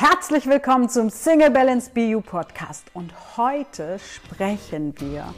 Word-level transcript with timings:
Herzlich 0.00 0.46
willkommen 0.46 0.88
zum 0.88 1.10
Single 1.10 1.50
Balance 1.50 1.90
BU 1.92 2.20
Podcast 2.20 2.84
und 2.94 3.12
heute 3.36 3.98
sprechen 3.98 4.94
wir 5.00 5.34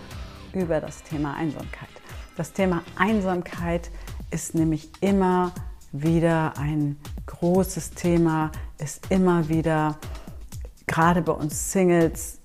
über 0.53 0.83
das 0.83 1.03
Thema 1.03 1.33
Einsamkeit. 1.33 1.89
Das 2.37 2.53
Thema 2.53 2.83
Einsamkeit 2.95 3.91
ist 4.31 4.55
nämlich 4.55 4.91
immer 5.01 5.53
wieder 5.93 6.59
ein 6.59 7.01
großes 7.25 7.93
Thema, 7.93 8.53
ist 8.77 9.11
immer 9.11 9.49
wieder 9.49 9.97
gerade 10.87 11.23
bei 11.23 11.33
uns 11.33 11.73
Singles 11.73 12.39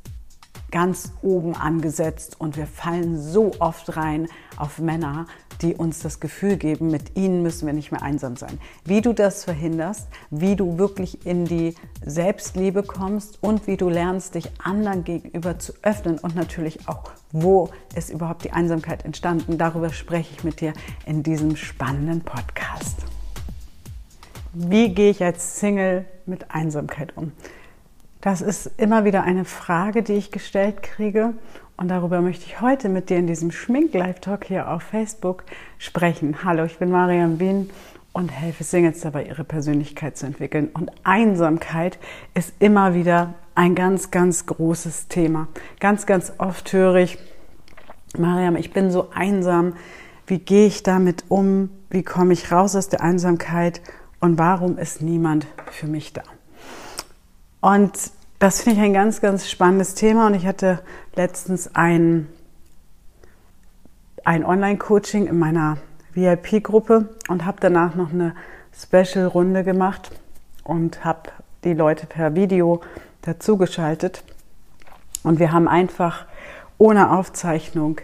ganz 0.72 1.12
oben 1.22 1.54
angesetzt 1.54 2.40
und 2.40 2.56
wir 2.56 2.68
fallen 2.68 3.22
so 3.22 3.52
oft 3.60 3.98
rein 3.98 4.30
auf 4.56 4.80
Männer, 4.80 5.28
die 5.62 5.76
uns 5.76 6.00
das 6.00 6.20
Gefühl 6.20 6.58
geben, 6.58 6.90
mit 6.90 7.16
ihnen 7.18 7.42
müssen 7.42 7.66
wir 7.66 7.74
nicht 7.74 7.92
mehr 7.92 8.02
einsam 8.02 8.36
sein. 8.36 8.60
Wie 8.84 9.02
du 9.02 9.14
das 9.14 9.44
verhinderst, 9.44 10.08
wie 10.30 10.56
du 10.56 10.78
wirklich 10.78 11.26
in 11.26 11.46
die 11.46 11.76
Selbstliebe 12.06 12.84
kommst 12.84 13.42
und 13.42 13.68
wie 13.68 13.78
du 13.78 13.90
lernst, 13.90 14.36
dich 14.36 14.50
anderen 14.64 15.04
gegenüber 15.04 15.60
zu 15.60 15.74
öffnen 15.82 16.18
und 16.20 16.36
natürlich 16.36 16.88
auch, 16.88 17.12
wo 17.32 17.70
ist 17.96 18.10
überhaupt 18.10 18.44
die 18.44 18.52
Einsamkeit 18.52 19.06
entstanden, 19.06 19.58
darüber 19.58 19.90
spreche 19.90 20.34
ich 20.36 20.44
mit 20.44 20.62
dir 20.62 20.74
in 21.06 21.24
diesem 21.24 21.56
spannenden 21.56 22.22
Podcast. 22.22 22.98
Wie 24.54 24.94
gehe 24.94 25.12
ich 25.12 25.24
als 25.24 25.60
Single 25.60 26.06
mit 26.26 26.52
Einsamkeit 26.52 27.18
um? 27.18 27.34
Das 28.22 28.42
ist 28.42 28.72
immer 28.78 29.06
wieder 29.06 29.24
eine 29.24 29.46
Frage, 29.46 30.02
die 30.02 30.14
ich 30.14 30.32
gestellt 30.32 30.82
kriege. 30.82 31.34
Und 31.78 31.90
darüber 31.90 32.22
möchte 32.22 32.46
ich 32.46 32.62
heute 32.62 32.88
mit 32.88 33.10
dir 33.10 33.18
in 33.18 33.28
diesem 33.28 33.52
Schmink-Live-Talk 33.52 34.46
hier 34.46 34.72
auf 34.72 34.82
Facebook 34.82 35.44
sprechen. 35.78 36.46
Hallo, 36.46 36.64
ich 36.64 36.80
bin 36.80 36.90
Mariam 36.90 37.40
Wien 37.40 37.70
und 38.14 38.30
helfe 38.30 38.64
Singles 38.64 39.02
dabei, 39.02 39.26
ihre 39.26 39.44
Persönlichkeit 39.44 40.18
zu 40.18 40.26
entwickeln. 40.26 40.70
Und 40.74 40.90
Einsamkeit 41.04 42.00
ist 42.34 42.54
immer 42.60 42.94
wieder 42.94 43.34
ein 43.56 43.76
ganz, 43.76 44.10
ganz 44.10 44.46
großes 44.46 45.10
Thema. 45.10 45.50
Ganz, 45.82 46.06
ganz 46.06 46.32
oft 46.38 46.72
höre 46.72 46.96
ich, 46.96 47.18
Mariam, 48.18 48.56
ich 48.56 48.72
bin 48.72 48.90
so 48.90 49.10
einsam. 49.14 49.74
Wie 50.28 50.40
gehe 50.40 50.68
ich 50.68 50.82
damit 50.82 51.26
um? 51.28 51.70
Wie 51.90 52.04
komme 52.04 52.32
ich 52.32 52.54
raus 52.54 52.78
aus 52.78 52.88
der 52.88 53.02
Einsamkeit? 53.02 53.82
Und 54.22 54.40
warum 54.40 54.78
ist 54.78 55.02
niemand 55.02 55.46
für 55.72 55.88
mich 55.88 56.14
da? 56.14 56.24
Und 57.60 57.92
das 58.46 58.62
finde 58.62 58.80
ich 58.80 58.86
ein 58.86 58.94
ganz, 58.94 59.22
ganz 59.22 59.50
spannendes 59.50 59.96
Thema. 59.96 60.28
Und 60.28 60.36
ich 60.36 60.46
hatte 60.46 60.78
letztens 61.16 61.74
ein, 61.74 62.28
ein 64.24 64.46
Online-Coaching 64.46 65.26
in 65.26 65.40
meiner 65.40 65.80
VIP-Gruppe 66.14 67.10
und 67.28 67.44
habe 67.44 67.58
danach 67.60 67.96
noch 67.96 68.14
eine 68.14 68.36
Special-Runde 68.72 69.64
gemacht 69.64 70.12
und 70.64 71.04
habe 71.04 71.32
die 71.64 71.74
Leute 71.74 72.06
per 72.06 72.36
Video 72.36 72.82
dazugeschaltet. 73.24 74.24
Und 75.24 75.40
wir 75.40 75.52
haben 75.52 75.68
einfach 75.68 76.28
ohne 76.78 77.18
Aufzeichnung 77.18 78.00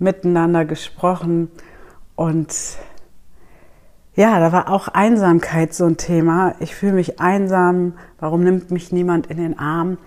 miteinander 0.00 0.64
gesprochen 0.64 1.52
und 2.16 2.52
ja, 4.16 4.38
da 4.38 4.52
war 4.52 4.70
auch 4.70 4.88
Einsamkeit 4.88 5.74
so 5.74 5.86
ein 5.86 5.96
Thema. 5.96 6.54
Ich 6.60 6.74
fühle 6.74 6.92
mich 6.92 7.20
einsam. 7.20 7.94
Warum 8.20 8.44
nimmt 8.44 8.70
mich 8.70 8.92
niemand 8.92 9.26
in 9.26 9.38
den 9.38 9.58
Arm? 9.58 9.98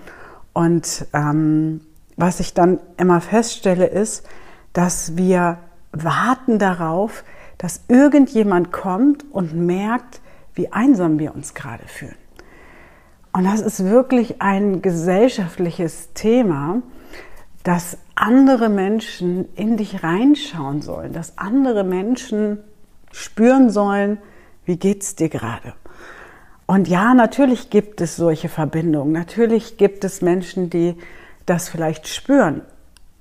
Und 0.54 1.06
ähm, 1.14 1.82
was 2.16 2.40
ich 2.40 2.54
dann 2.54 2.80
immer 2.98 3.20
feststelle, 3.22 3.86
ist, 3.86 4.26
dass 4.74 5.18
wir 5.18 5.58
warten 5.92 6.58
darauf, 6.58 7.24
dass 7.58 7.82
irgendjemand 7.88 8.72
kommt 8.72 9.26
und 9.32 9.54
merkt, 9.54 10.22
wie 10.54 10.72
einsam 10.72 11.20
wir 11.20 11.36
uns 11.36 11.54
gerade 11.54 11.86
fühlen. 11.88 12.16
Und 13.34 13.44
das 13.44 13.62
ist 13.62 13.84
wirklich 13.84 14.42
ein 14.42 14.82
gesellschaftliches 14.82 16.14
Thema, 16.14 16.82
dass 17.64 17.98
andere 18.16 18.70
Menschen 18.70 19.54
in 19.56 19.78
dich 19.78 20.02
reinschauen 20.02 20.82
sollen, 20.82 21.14
dass 21.14 21.38
andere 21.38 21.84
Menschen 21.84 22.60
spüren 23.12 23.70
sollen, 23.70 24.18
wie 24.66 24.78
geht's 24.78 25.16
dir 25.16 25.30
gerade? 25.30 25.74
Und 26.66 26.90
ja, 26.90 27.14
natürlich 27.14 27.70
gibt 27.70 28.02
es 28.02 28.18
solche 28.18 28.50
Verbindungen. 28.50 29.14
Natürlich 29.14 29.78
gibt 29.78 30.04
es 30.04 30.22
Menschen, 30.22 30.70
die 30.70 30.96
das 31.46 31.70
vielleicht 31.70 32.08
spüren. 32.08 32.62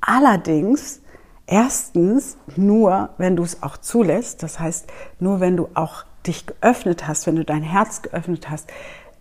Allerdings 0.00 1.00
erstens 1.46 2.36
nur, 2.56 3.10
wenn 3.19 3.36
du 3.36 3.44
es 3.44 3.62
auch 3.62 3.76
zulässt. 3.76 4.42
Das 4.42 4.58
heißt, 4.58 4.88
nur 5.20 5.41
wenn 5.41 5.56
du 5.56 5.69
auch 5.75 6.04
dich 6.26 6.46
geöffnet 6.46 7.06
hast, 7.06 7.26
wenn 7.26 7.36
du 7.36 7.44
dein 7.44 7.62
Herz 7.62 8.02
geöffnet 8.02 8.50
hast, 8.50 8.69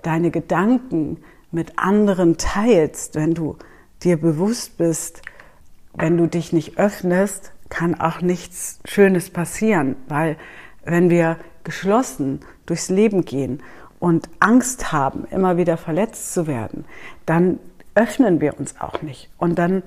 deine 0.02 0.32
Gedanken 0.32 1.24
mit 1.52 1.78
anderen 1.78 2.38
teilst, 2.38 3.16
wenn 3.16 3.34
du 3.34 3.58
dir 4.04 4.20
bewusst 4.20 4.78
bist, 4.78 5.22
wenn 5.94 6.18
du 6.18 6.28
dich 6.28 6.52
nicht 6.52 6.78
öffnest, 6.78 7.52
kann 7.70 8.00
auch 8.00 8.22
nichts 8.22 8.80
Schönes 8.86 9.30
passieren, 9.30 9.96
weil 10.08 10.38
wenn 10.84 11.10
wir 11.10 11.38
geschlossen 11.64 12.42
durchs 12.66 12.90
Leben 12.90 13.26
gehen 13.26 13.62
und 14.00 14.30
Angst 14.40 14.92
haben, 14.92 15.26
immer 15.32 15.58
wieder 15.58 15.78
verletzt 15.78 16.34
zu 16.34 16.48
werden, 16.48 16.86
dann 17.26 17.60
öffnen 17.96 18.42
wir 18.42 18.60
uns 18.60 18.80
auch 18.80 19.02
nicht. 19.02 19.30
Und 19.38 19.58
dann 19.58 19.84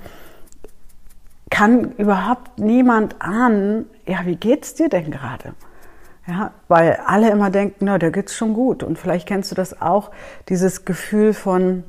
kann 1.50 1.92
überhaupt 1.92 2.58
niemand 2.58 3.20
ahnen, 3.20 3.86
ja, 4.06 4.20
wie 4.24 4.36
geht's 4.36 4.74
dir 4.74 4.88
denn 4.88 5.10
gerade? 5.10 5.54
Ja, 6.26 6.52
weil 6.68 6.98
alle 7.06 7.30
immer 7.30 7.50
denken, 7.50 7.86
na, 7.86 7.98
der 7.98 8.10
geht's 8.10 8.34
schon 8.34 8.52
gut. 8.52 8.82
Und 8.82 8.98
vielleicht 8.98 9.26
kennst 9.26 9.50
du 9.50 9.54
das 9.54 9.80
auch, 9.80 10.10
dieses 10.48 10.84
Gefühl 10.84 11.32
von, 11.32 11.84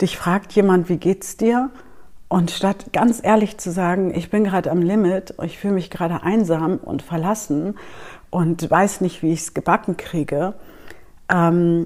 dich 0.00 0.16
fragt 0.16 0.52
jemand, 0.52 0.88
wie 0.88 0.96
geht's 0.96 1.36
dir? 1.36 1.70
Und 2.34 2.50
statt 2.50 2.86
ganz 2.92 3.20
ehrlich 3.22 3.58
zu 3.58 3.70
sagen, 3.70 4.12
ich 4.12 4.28
bin 4.28 4.42
gerade 4.42 4.72
am 4.72 4.82
Limit, 4.82 5.34
ich 5.44 5.56
fühle 5.56 5.74
mich 5.74 5.88
gerade 5.88 6.24
einsam 6.24 6.78
und 6.78 7.00
verlassen 7.00 7.78
und 8.30 8.68
weiß 8.68 9.02
nicht, 9.02 9.22
wie 9.22 9.32
ich 9.32 9.42
es 9.42 9.54
gebacken 9.54 9.96
kriege, 9.96 10.54
ähm, 11.28 11.84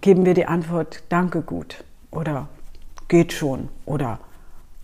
geben 0.00 0.24
wir 0.24 0.32
die 0.32 0.46
Antwort, 0.46 1.02
danke 1.10 1.42
gut 1.42 1.84
oder 2.10 2.48
geht 3.08 3.34
schon 3.34 3.68
oder 3.84 4.18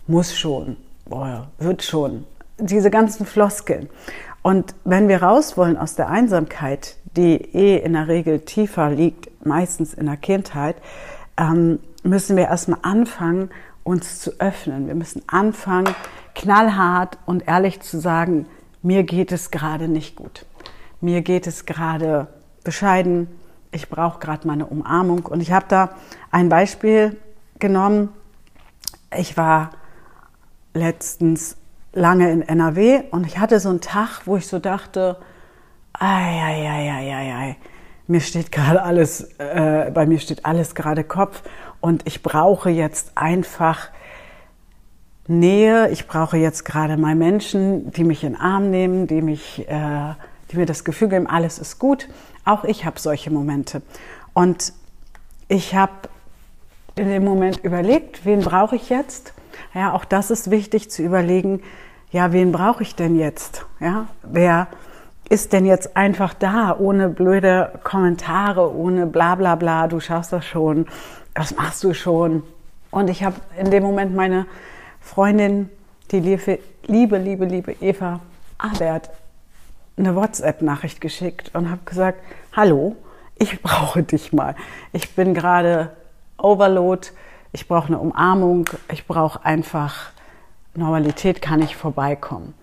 muss 0.05 0.37
schon 0.37 0.77
oder 1.09 1.47
wird 1.57 1.81
schon. 1.81 2.25
Diese 2.59 2.91
ganzen 2.91 3.25
Floskeln. 3.25 3.89
Und 4.43 4.75
wenn 4.83 5.07
wir 5.07 5.23
raus 5.23 5.57
wollen 5.57 5.77
aus 5.77 5.95
der 5.95 6.09
Einsamkeit, 6.09 6.97
die 7.15 7.33
eh 7.33 7.77
in 7.77 7.93
der 7.93 8.07
Regel 8.07 8.41
tiefer 8.41 8.91
liegt, 8.91 9.43
meistens 9.43 9.95
in 9.95 10.05
der 10.05 10.17
Kindheit, 10.17 10.75
ähm, 11.35 11.79
müssen 12.03 12.37
wir 12.37 12.45
erstmal 12.45 12.79
anfangen, 12.83 13.49
uns 13.87 14.19
zu 14.19 14.31
öffnen. 14.39 14.87
Wir 14.87 14.95
müssen 14.95 15.23
anfangen, 15.27 15.95
knallhart 16.35 17.17
und 17.25 17.47
ehrlich 17.47 17.79
zu 17.79 17.99
sagen, 17.99 18.45
mir 18.81 19.03
geht 19.03 19.31
es 19.31 19.49
gerade 19.49 19.87
nicht 19.87 20.17
gut. 20.17 20.45
Mir 20.99 21.21
geht 21.21 21.47
es 21.47 21.65
gerade 21.65 22.27
bescheiden. 22.63 23.27
Ich 23.71 23.89
brauche 23.89 24.19
gerade 24.19 24.45
meine 24.45 24.65
Umarmung. 24.65 25.25
Und 25.25 25.39
ich 25.39 25.53
habe 25.53 25.65
da 25.69 25.91
ein 26.31 26.49
Beispiel 26.49 27.17
genommen. 27.59 28.09
Ich 29.15 29.37
war 29.37 29.71
letztens 30.73 31.55
lange 31.93 32.29
in 32.31 32.41
NRW 32.41 33.03
und 33.11 33.25
ich 33.25 33.39
hatte 33.39 33.59
so 33.59 33.69
einen 33.69 33.81
Tag, 33.81 34.21
wo 34.25 34.35
ich 34.35 34.47
so 34.47 34.59
dachte, 34.59 35.17
ei, 35.93 36.05
ei, 36.05 36.69
ei, 36.69 36.91
ei, 36.91 37.15
ei, 37.15 37.35
ei. 37.35 37.57
mir 38.05 38.19
steht 38.19 38.51
gerade 38.51 38.83
alles, 38.83 39.21
äh, 39.39 39.91
bei 39.93 40.05
mir 40.05 40.19
steht 40.19 40.45
alles 40.45 40.75
gerade 40.75 41.03
Kopf 41.03 41.41
und 41.81 42.05
ich 42.05 42.23
brauche 42.23 42.69
jetzt 42.69 43.11
einfach 43.15 43.89
Nähe. 45.27 45.89
Ich 45.89 46.07
brauche 46.07 46.37
jetzt 46.37 46.65
gerade 46.65 46.97
mal 46.97 47.15
Menschen, 47.15 47.91
die 47.91 48.03
mich 48.03 48.23
in 48.23 48.33
den 48.33 48.41
Arm 48.41 48.69
nehmen, 48.69 49.07
die 49.07 49.21
mich, 49.21 49.67
äh, 49.67 50.13
die 50.51 50.57
mir 50.57 50.65
das 50.65 50.83
Gefühl 50.83 51.09
geben, 51.09 51.27
alles 51.27 51.59
ist 51.59 51.79
gut. 51.79 52.07
Auch 52.45 52.63
ich 52.63 52.85
habe 52.85 52.99
solche 52.99 53.29
Momente. 53.29 53.81
Und 54.33 54.73
ich 55.47 55.75
habe 55.75 55.93
in 56.95 57.09
dem 57.09 57.23
Moment 57.23 57.63
überlegt, 57.63 58.25
wen 58.25 58.41
brauche 58.41 58.75
ich 58.75 58.89
jetzt? 58.89 59.33
Ja, 59.73 59.93
auch 59.93 60.05
das 60.05 60.31
ist 60.31 60.49
wichtig 60.49 60.89
zu 60.89 61.03
überlegen. 61.03 61.61
Ja, 62.11 62.31
wen 62.31 62.51
brauche 62.51 62.83
ich 62.83 62.95
denn 62.95 63.17
jetzt? 63.17 63.65
Ja, 63.79 64.07
wer 64.23 64.67
ist 65.29 65.51
denn 65.51 65.65
jetzt 65.65 65.97
einfach 65.97 66.33
da, 66.33 66.75
ohne 66.77 67.09
blöde 67.09 67.79
Kommentare, 67.83 68.73
ohne 68.73 69.05
bla 69.05 69.35
bla 69.35 69.55
bla, 69.55 69.87
du 69.87 69.99
schaust 69.99 70.31
das 70.31 70.45
schon, 70.45 70.85
das 71.37 71.55
machst 71.55 71.83
du 71.83 71.93
schon. 71.93 72.41
Und 72.89 73.09
ich 73.09 73.23
habe 73.23 73.35
in 73.59 73.69
dem 73.69 73.83
Moment 73.83 74.15
meine 74.15 74.47
Freundin, 74.99 75.69
die 76.09 76.19
liebe, 76.19 76.57
liebe, 76.87 77.17
liebe, 77.19 77.45
liebe 77.45 77.73
Eva 77.79 78.21
Abert, 78.57 79.11
eine 79.97 80.15
WhatsApp-Nachricht 80.15 80.99
geschickt 80.99 81.51
und 81.53 81.69
habe 81.69 81.81
gesagt, 81.85 82.21
hallo, 82.53 82.95
ich 83.35 83.61
brauche 83.61 84.01
dich 84.01 84.33
mal. 84.33 84.55
Ich 84.93 85.13
bin 85.13 85.35
gerade 85.35 85.95
Overload, 86.39 87.09
ich 87.51 87.67
brauche 87.67 87.87
eine 87.87 87.99
Umarmung, 87.99 88.67
ich 88.91 89.05
brauche 89.05 89.45
einfach 89.45 90.11
Normalität, 90.73 91.39
kann 91.39 91.61
ich 91.61 91.75
vorbeikommen. 91.75 92.55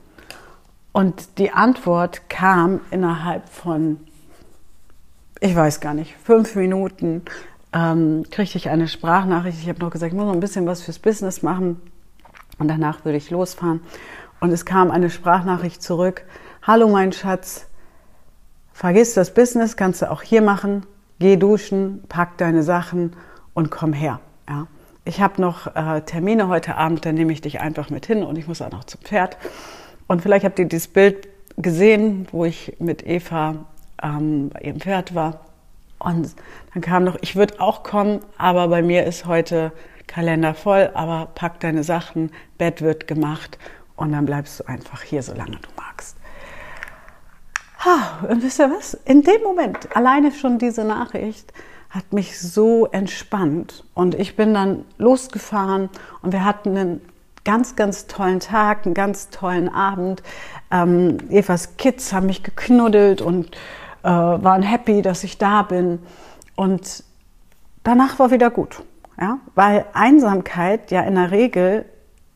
Und 0.90 1.38
die 1.38 1.52
Antwort 1.52 2.28
kam 2.28 2.80
innerhalb 2.90 3.48
von, 3.48 4.00
ich 5.38 5.54
weiß 5.54 5.80
gar 5.80 5.94
nicht, 5.94 6.16
fünf 6.24 6.56
Minuten 6.56 7.22
ähm, 7.74 8.24
kriegte 8.30 8.56
ich 8.56 8.70
eine 8.70 8.88
Sprachnachricht. 8.88 9.58
Ich 9.60 9.68
habe 9.68 9.80
noch 9.80 9.90
gesagt, 9.90 10.12
ich 10.12 10.16
muss 10.16 10.26
noch 10.26 10.32
ein 10.32 10.40
bisschen 10.40 10.66
was 10.66 10.82
fürs 10.82 10.98
Business 10.98 11.42
machen 11.42 11.80
und 12.58 12.68
danach 12.68 13.04
würde 13.04 13.18
ich 13.18 13.30
losfahren. 13.30 13.80
Und 14.40 14.50
es 14.52 14.64
kam 14.64 14.90
eine 14.90 15.10
Sprachnachricht 15.10 15.82
zurück. 15.82 16.24
Hallo 16.62 16.88
mein 16.88 17.12
Schatz, 17.12 17.66
vergiss 18.72 19.14
das 19.14 19.34
Business, 19.34 19.76
kannst 19.76 20.02
du 20.02 20.10
auch 20.10 20.22
hier 20.22 20.40
machen. 20.40 20.86
Geh 21.18 21.36
duschen, 21.36 22.04
pack 22.08 22.38
deine 22.38 22.62
Sachen 22.62 23.14
und 23.54 23.70
komm 23.70 23.92
her. 23.92 24.20
Ja. 24.48 24.66
Ich 25.04 25.20
habe 25.20 25.40
noch 25.40 25.74
äh, 25.74 26.00
Termine 26.02 26.48
heute 26.48 26.76
Abend, 26.76 27.04
dann 27.04 27.14
nehme 27.14 27.32
ich 27.32 27.40
dich 27.40 27.60
einfach 27.60 27.90
mit 27.90 28.06
hin 28.06 28.22
und 28.22 28.38
ich 28.38 28.48
muss 28.48 28.62
auch 28.62 28.70
noch 28.70 28.84
zum 28.84 29.00
Pferd. 29.02 29.36
Und 30.06 30.22
vielleicht 30.22 30.44
habt 30.44 30.58
ihr 30.58 30.64
dieses 30.64 30.88
Bild 30.88 31.28
gesehen, 31.56 32.26
wo 32.30 32.44
ich 32.44 32.76
mit 32.78 33.06
Eva 33.06 33.66
ähm, 34.02 34.50
bei 34.50 34.60
ihrem 34.60 34.80
Pferd 34.80 35.14
war. 35.14 35.40
Und 36.04 36.36
dann 36.72 36.82
kam 36.82 37.04
noch, 37.04 37.16
ich 37.22 37.34
würde 37.34 37.60
auch 37.60 37.82
kommen, 37.82 38.20
aber 38.36 38.68
bei 38.68 38.82
mir 38.82 39.04
ist 39.04 39.26
heute 39.26 39.72
Kalender 40.06 40.54
voll, 40.54 40.90
aber 40.94 41.28
pack 41.34 41.60
deine 41.60 41.82
Sachen, 41.82 42.30
Bett 42.58 42.82
wird 42.82 43.06
gemacht 43.06 43.58
und 43.96 44.12
dann 44.12 44.26
bleibst 44.26 44.60
du 44.60 44.68
einfach 44.68 45.02
hier, 45.02 45.22
solange 45.22 45.56
du 45.56 45.68
magst. 45.76 46.16
und 48.28 48.42
wisst 48.42 48.58
ihr 48.60 48.70
was? 48.70 48.94
In 49.06 49.22
dem 49.22 49.42
Moment, 49.42 49.96
alleine 49.96 50.30
schon 50.32 50.58
diese 50.58 50.84
Nachricht, 50.84 51.52
hat 51.90 52.12
mich 52.12 52.40
so 52.40 52.86
entspannt. 52.86 53.84
Und 53.94 54.14
ich 54.14 54.36
bin 54.36 54.52
dann 54.52 54.84
losgefahren 54.98 55.88
und 56.22 56.32
wir 56.32 56.44
hatten 56.44 56.76
einen 56.76 57.00
ganz, 57.44 57.76
ganz 57.76 58.06
tollen 58.06 58.40
Tag, 58.40 58.84
einen 58.84 58.94
ganz 58.94 59.30
tollen 59.30 59.68
Abend. 59.68 60.22
Ähm, 60.70 61.18
Evas 61.30 61.76
Kids 61.76 62.12
haben 62.12 62.26
mich 62.26 62.42
geknuddelt 62.42 63.22
und 63.22 63.56
äh, 64.04 64.08
waren 64.08 64.62
happy, 64.62 65.02
dass 65.02 65.24
ich 65.24 65.38
da 65.38 65.62
bin. 65.62 65.98
Und 66.54 67.02
danach 67.82 68.18
war 68.18 68.30
wieder 68.30 68.50
gut. 68.50 68.82
Ja? 69.18 69.38
Weil 69.54 69.86
Einsamkeit 69.94 70.90
ja 70.90 71.00
in 71.02 71.14
der 71.14 71.30
Regel 71.30 71.86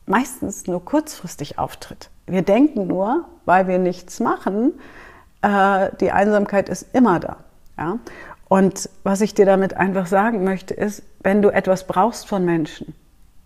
meistens 0.06 0.66
nur 0.66 0.84
kurzfristig 0.84 1.58
auftritt. 1.58 2.10
Wir 2.26 2.42
denken 2.42 2.86
nur, 2.86 3.26
weil 3.44 3.68
wir 3.68 3.78
nichts 3.78 4.20
machen, 4.20 4.72
äh, 5.42 5.90
die 6.00 6.10
Einsamkeit 6.10 6.68
ist 6.68 6.94
immer 6.94 7.20
da. 7.20 7.36
Ja? 7.76 7.98
Und 8.48 8.88
was 9.02 9.20
ich 9.20 9.34
dir 9.34 9.44
damit 9.44 9.74
einfach 9.74 10.06
sagen 10.06 10.44
möchte, 10.44 10.72
ist, 10.72 11.02
wenn 11.20 11.42
du 11.42 11.50
etwas 11.50 11.86
brauchst 11.86 12.26
von 12.26 12.44
Menschen, 12.44 12.94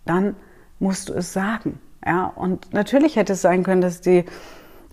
dann 0.05 0.35
musst 0.79 1.09
du 1.09 1.13
es 1.13 1.33
sagen. 1.33 1.79
Ja? 2.05 2.31
Und 2.35 2.73
natürlich 2.73 3.17
hätte 3.17 3.33
es 3.33 3.41
sein 3.41 3.63
können, 3.63 3.81
dass 3.81 3.99
die 3.99 4.25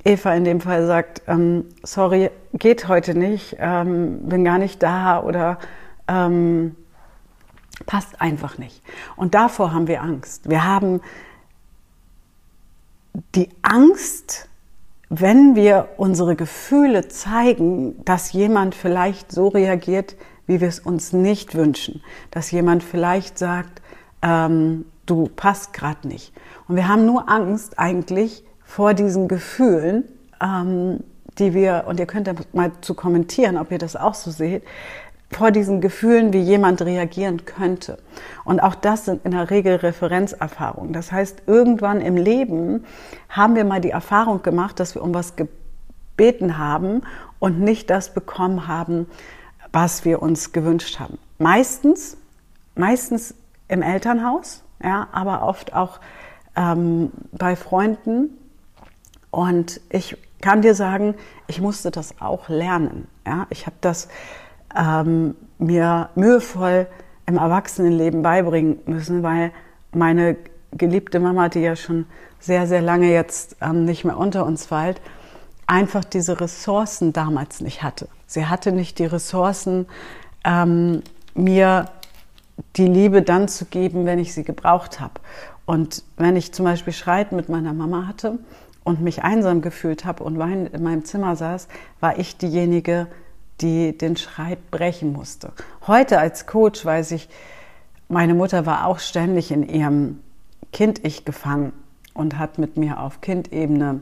Eva 0.05 0.35
in 0.35 0.45
dem 0.45 0.61
Fall 0.61 0.87
sagt, 0.87 1.23
ähm, 1.27 1.67
sorry, 1.83 2.31
geht 2.55 2.89
heute 2.89 3.15
nicht, 3.15 3.57
ähm, 3.59 4.29
bin 4.29 4.45
gar 4.45 4.59
nicht 4.59 4.83
da 4.83 5.23
oder 5.23 5.59
ähm, 6.09 6.75
passt 7.87 8.21
einfach 8.21 8.59
nicht. 8.59 8.83
Und 9.17 9.35
davor 9.35 9.73
haben 9.73 9.87
wir 9.87 10.03
Angst. 10.03 10.49
Wir 10.49 10.65
haben 10.65 11.01
die 13.35 13.51
Angst, 13.63 14.49
wenn 15.09 15.57
wir 15.57 15.89
unsere 15.97 16.37
Gefühle 16.37 17.09
zeigen, 17.09 18.03
dass 18.05 18.33
jemand 18.33 18.75
vielleicht 18.75 19.33
so 19.33 19.49
reagiert, 19.49 20.17
wie 20.47 20.61
wir 20.61 20.69
es 20.69 20.81
uns 20.81 21.13
nicht 21.13 21.55
wünschen, 21.55 22.03
dass 22.31 22.51
jemand 22.51 22.83
vielleicht 22.83 23.39
sagt, 23.39 23.83
ähm, 24.23 24.87
du 25.07 25.29
passt 25.29 25.73
gerade 25.73 26.07
nicht. 26.09 26.33
Und 26.69 26.77
wir 26.77 26.89
haben 26.89 27.07
nur 27.07 27.29
Angst 27.29 27.79
eigentlich, 27.79 28.45
vor 28.71 28.95
diesen 28.95 29.27
Gefühlen, 29.27 30.05
ähm, 30.41 31.01
die 31.39 31.55
wir, 31.55 31.87
und 31.89 31.99
ihr 31.99 32.07
könnt 32.07 32.29
ja 32.29 32.35
mal 32.53 32.71
zu 32.83 32.95
kommentieren, 32.95 33.57
ob 33.57 33.73
ihr 33.73 33.79
das 33.79 33.97
auch 33.97 34.15
so 34.15 34.31
seht, 34.31 34.63
vor 35.33 35.51
diesen 35.51 35.81
Gefühlen, 35.81 36.33
wie 36.33 36.39
jemand 36.41 36.81
reagieren 36.81 37.45
könnte. 37.45 37.99
Und 38.45 38.61
auch 38.61 38.77
das 38.77 39.07
sind 39.07 39.25
in 39.25 39.33
der 39.33 39.51
Regel 39.51 39.77
Referenzerfahrungen. 39.77 40.93
Das 40.93 41.11
heißt, 41.11 41.43
irgendwann 41.47 42.01
im 42.01 42.17
Leben 42.17 42.85
haben 43.29 43.57
wir 43.57 43.65
mal 43.65 43.81
die 43.81 43.91
Erfahrung 43.91 44.43
gemacht, 44.43 44.79
dass 44.79 44.95
wir 44.95 45.03
um 45.03 45.15
was 45.15 45.35
gebeten 45.35 46.57
haben 46.57 47.03
und 47.41 47.59
nicht 47.59 47.91
das 47.91 48.15
bekommen 48.15 48.69
haben, 48.69 49.09
was 49.73 50.05
wir 50.05 50.23
uns 50.23 50.53
gewünscht 50.53 51.01
haben. 51.01 51.19
Meistens, 51.39 52.17
meistens 52.77 53.35
im 53.67 53.83
Elternhaus, 53.83 54.63
ja, 54.81 55.09
aber 55.11 55.43
oft 55.43 55.75
auch 55.75 55.99
ähm, 56.57 57.11
bei 57.33 57.57
Freunden 57.57 58.37
und 59.31 59.81
ich 59.91 60.17
kann 60.41 60.63
dir 60.63 60.75
sagen, 60.75 61.15
ich 61.47 61.61
musste 61.61 61.91
das 61.91 62.21
auch 62.21 62.49
lernen. 62.49 63.09
Ja? 63.27 63.47
Ich 63.51 63.67
habe 63.67 63.77
das 63.81 64.09
ähm, 64.77 65.37
mir 65.59 66.11
mühevoll 66.15 66.87
im 67.27 67.37
Erwachsenenleben 67.37 68.23
beibringen 68.23 68.81
müssen, 68.87 69.23
weil 69.23 69.53
meine 69.93 70.37
geliebte 70.73 71.21
Mama, 71.21 71.49
die 71.49 71.61
ja 71.61 71.77
schon 71.77 72.07
sehr, 72.39 72.67
sehr 72.67 72.81
lange 72.81 73.13
jetzt 73.13 73.57
ähm, 73.61 73.85
nicht 73.85 74.05
mehr 74.05 74.17
unter 74.17 74.47
uns 74.47 74.71
weilt, 74.71 75.01
einfach 75.67 76.05
diese 76.05 76.41
Ressourcen 76.41 77.13
damals 77.13 77.61
nicht 77.61 77.83
hatte. 77.83 78.09
Sie 78.27 78.47
hatte 78.47 78.73
nicht 78.73 78.99
die 78.99 79.05
Ressourcen, 79.05 79.87
ähm, 80.45 81.03
mir 81.35 81.87
die 82.77 82.87
Liebe 82.87 83.23
dann 83.23 83.49
zu 83.49 83.67
geben, 83.67 84.07
wenn 84.07 84.19
ich 84.19 84.35
sie 84.35 84.45
gebraucht 84.45 85.01
habe. 85.01 85.15
Und 85.67 86.03
wenn 86.17 86.37
ich 86.37 86.53
zum 86.53 86.65
Beispiel 86.65 86.93
Streit 86.93 87.33
mit 87.33 87.49
meiner 87.49 87.73
Mama 87.73 88.07
hatte, 88.07 88.39
und 88.85 89.01
mich 89.01 89.23
einsam 89.23 89.61
gefühlt 89.61 90.05
habe 90.05 90.25
und 90.25 90.39
weinend 90.39 90.73
in 90.73 90.83
meinem 90.83 91.05
Zimmer 91.05 91.37
saß, 91.37 91.69
war 92.01 92.19
ich 92.19 92.37
diejenige, 92.37 93.07
die 93.61 93.97
den 93.97 94.17
Schreit 94.17 94.71
brechen 94.71 95.13
musste. 95.13 95.53
Heute 95.87 96.19
als 96.19 96.47
Coach 96.47 96.85
weiß 96.85 97.13
ich, 97.13 97.29
meine 98.09 98.35
Mutter 98.35 98.67
war 98.67 98.87
auch 98.87 98.99
ständig 98.99 99.53
in 99.53 99.69
ihrem 99.69 100.21
Kind-Ich 100.73 101.25
gefangen 101.25 101.73
und 102.15 102.39
hat 102.39 102.59
mit 102.59 102.77
mir 102.77 103.01
auf 103.01 103.21
Kindebene 103.21 104.01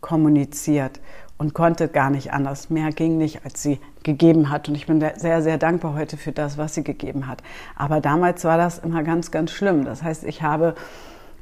kommuniziert 0.00 1.00
und 1.38 1.54
konnte 1.54 1.88
gar 1.88 2.10
nicht 2.10 2.32
anders. 2.32 2.70
Mehr 2.70 2.90
ging 2.90 3.18
nicht, 3.18 3.44
als 3.44 3.62
sie 3.62 3.80
gegeben 4.04 4.50
hat. 4.50 4.68
Und 4.68 4.74
ich 4.74 4.86
bin 4.86 5.00
sehr, 5.16 5.42
sehr 5.42 5.58
dankbar 5.58 5.94
heute 5.94 6.16
für 6.16 6.32
das, 6.32 6.58
was 6.58 6.74
sie 6.74 6.84
gegeben 6.84 7.26
hat. 7.26 7.42
Aber 7.76 8.00
damals 8.00 8.44
war 8.44 8.56
das 8.56 8.78
immer 8.78 9.02
ganz, 9.02 9.30
ganz 9.30 9.50
schlimm. 9.50 9.84
Das 9.84 10.02
heißt, 10.02 10.24
ich 10.24 10.42
habe 10.42 10.74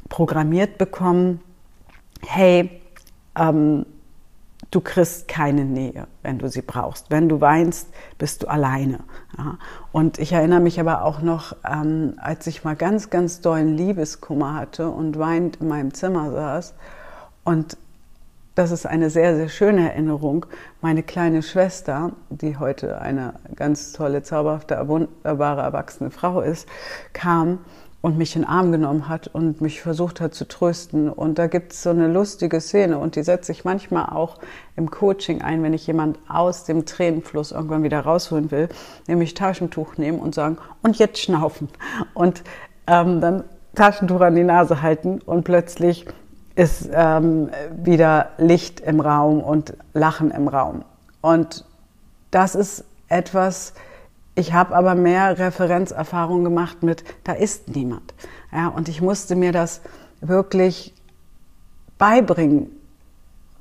programmiert 0.08 0.78
bekommen, 0.78 1.40
hey, 2.26 2.70
ähm, 3.36 3.86
du 4.70 4.80
kriegst 4.80 5.28
keine 5.28 5.64
Nähe, 5.64 6.06
wenn 6.22 6.38
du 6.38 6.48
sie 6.48 6.62
brauchst. 6.62 7.10
Wenn 7.10 7.28
du 7.28 7.40
weinst, 7.40 7.88
bist 8.18 8.42
du 8.42 8.48
alleine. 8.48 9.00
Ja. 9.36 9.58
Und 9.92 10.18
ich 10.18 10.32
erinnere 10.32 10.60
mich 10.60 10.78
aber 10.78 11.04
auch 11.04 11.22
noch, 11.22 11.56
ähm, 11.68 12.14
als 12.18 12.46
ich 12.46 12.64
mal 12.64 12.76
ganz, 12.76 13.10
ganz 13.10 13.40
dollen 13.40 13.76
Liebeskummer 13.76 14.54
hatte 14.54 14.88
und 14.90 15.18
weinend 15.18 15.56
in 15.56 15.68
meinem 15.68 15.94
Zimmer 15.94 16.30
saß. 16.30 16.74
Und 17.44 17.76
das 18.54 18.72
ist 18.72 18.86
eine 18.86 19.10
sehr, 19.10 19.36
sehr 19.36 19.48
schöne 19.48 19.90
Erinnerung. 19.90 20.46
Meine 20.80 21.02
kleine 21.02 21.42
Schwester, 21.42 22.12
die 22.28 22.58
heute 22.58 23.00
eine 23.00 23.34
ganz 23.56 23.92
tolle, 23.92 24.22
zauberhafte, 24.22 24.86
wunderbare, 24.86 25.62
erwachsene 25.62 26.10
Frau 26.10 26.40
ist, 26.40 26.68
kam 27.12 27.60
und 28.02 28.16
mich 28.16 28.34
in 28.34 28.42
den 28.42 28.48
Arm 28.48 28.72
genommen 28.72 29.08
hat 29.08 29.28
und 29.28 29.60
mich 29.60 29.82
versucht 29.82 30.20
hat 30.20 30.34
zu 30.34 30.48
trösten. 30.48 31.10
Und 31.10 31.38
da 31.38 31.46
gibt 31.46 31.72
es 31.72 31.82
so 31.82 31.90
eine 31.90 32.08
lustige 32.08 32.60
Szene 32.60 32.98
und 32.98 33.16
die 33.16 33.22
setze 33.22 33.52
ich 33.52 33.64
manchmal 33.64 34.06
auch 34.06 34.38
im 34.76 34.90
Coaching 34.90 35.42
ein, 35.42 35.62
wenn 35.62 35.74
ich 35.74 35.86
jemand 35.86 36.18
aus 36.28 36.64
dem 36.64 36.86
Tränenfluss 36.86 37.52
irgendwann 37.52 37.82
wieder 37.82 38.00
rausholen 38.00 38.50
will, 38.50 38.68
nämlich 39.06 39.34
Taschentuch 39.34 39.98
nehmen 39.98 40.18
und 40.18 40.34
sagen, 40.34 40.58
und 40.82 40.98
jetzt 40.98 41.20
schnaufen. 41.20 41.68
Und 42.14 42.42
ähm, 42.86 43.20
dann 43.20 43.44
Taschentuch 43.74 44.20
an 44.20 44.34
die 44.34 44.44
Nase 44.44 44.82
halten 44.82 45.20
und 45.20 45.44
plötzlich 45.44 46.06
ist 46.56 46.88
ähm, 46.92 47.50
wieder 47.84 48.30
Licht 48.38 48.80
im 48.80 49.00
Raum 49.00 49.40
und 49.40 49.74
Lachen 49.92 50.30
im 50.30 50.48
Raum. 50.48 50.84
Und 51.20 51.64
das 52.30 52.54
ist 52.54 52.84
etwas, 53.08 53.74
ich 54.34 54.52
habe 54.52 54.74
aber 54.74 54.94
mehr 54.94 55.38
Referenzerfahrung 55.38 56.44
gemacht 56.44 56.82
mit, 56.82 57.04
da 57.24 57.32
ist 57.32 57.68
niemand. 57.74 58.14
Ja, 58.52 58.68
und 58.68 58.88
ich 58.88 59.00
musste 59.00 59.36
mir 59.36 59.52
das 59.52 59.80
wirklich 60.20 60.94
beibringen, 61.98 62.70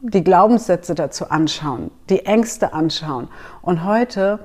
die 0.02 0.24
Glaubenssätze 0.24 0.96
dazu 0.96 1.30
anschauen, 1.30 1.92
die 2.10 2.26
Ängste 2.26 2.74
anschauen. 2.74 3.28
Und 3.62 3.84
heute 3.84 4.40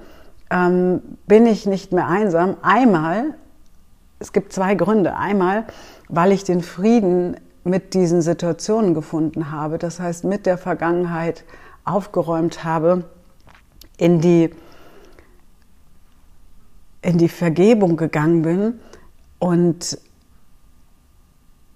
ähm, 0.51 1.01
bin 1.27 1.47
ich 1.47 1.67
nicht 1.67 1.93
mehr 1.93 2.09
einsam. 2.09 2.57
Einmal, 2.63 3.35
es 4.19 4.33
gibt 4.33 4.53
zwei 4.53 4.75
Gründe. 4.75 5.17
Einmal, 5.17 5.65
weil 6.09 6.33
ich 6.33 6.45
den 6.45 6.63
Frieden 6.63 7.37
mit 7.63 7.95
diesen 7.95 8.21
Situationen 8.21 8.95
gefunden 8.95 9.51
habe. 9.51 9.79
Das 9.79 10.01
heißt, 10.01 10.25
mit 10.25 10.47
der 10.47 10.59
Vergangenheit 10.59 11.45
aufgeräumt 11.85 12.65
habe, 12.65 13.05
in 13.97 14.21
die 14.21 14.51
in 17.05 17.19
die 17.19 17.29
Vergebung 17.29 17.97
gegangen 17.97 18.43
bin 18.43 18.81
und 19.39 19.99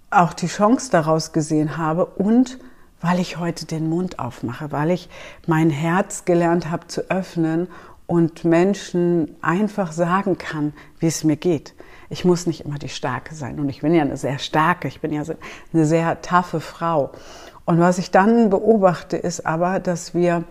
auch 0.09 0.33
die 0.33 0.47
Chance 0.47 0.89
daraus 0.91 1.31
gesehen 1.31 1.77
habe 1.77 2.05
und 2.05 2.59
weil 3.01 3.19
ich 3.19 3.37
heute 3.37 3.65
den 3.65 3.87
Mund 3.89 4.19
aufmache, 4.19 4.71
weil 4.71 4.91
ich 4.91 5.07
mein 5.47 5.69
Herz 5.69 6.25
gelernt 6.25 6.69
habe 6.69 6.87
zu 6.87 7.09
öffnen 7.09 7.67
und 8.07 8.43
Menschen 8.43 9.35
einfach 9.41 9.91
sagen 9.91 10.37
kann, 10.37 10.73
wie 10.99 11.07
es 11.07 11.23
mir 11.23 11.37
geht. 11.37 11.75
Ich 12.09 12.25
muss 12.25 12.47
nicht 12.47 12.65
immer 12.65 12.79
die 12.79 12.89
Starke 12.89 13.35
sein. 13.35 13.59
Und 13.59 13.69
ich 13.69 13.81
bin 13.81 13.93
ja 13.93 14.01
eine 14.01 14.17
sehr 14.17 14.39
starke, 14.39 14.87
ich 14.87 14.99
bin 14.99 15.13
ja 15.13 15.21
eine 15.71 15.85
sehr 15.85 16.21
taffe 16.21 16.59
Frau. 16.59 17.11
Und 17.65 17.79
was 17.79 17.99
ich 17.99 18.09
dann 18.09 18.49
beobachte, 18.49 19.15
ist 19.15 19.45
aber, 19.45 19.79
dass 19.79 20.15
wir 20.15 20.43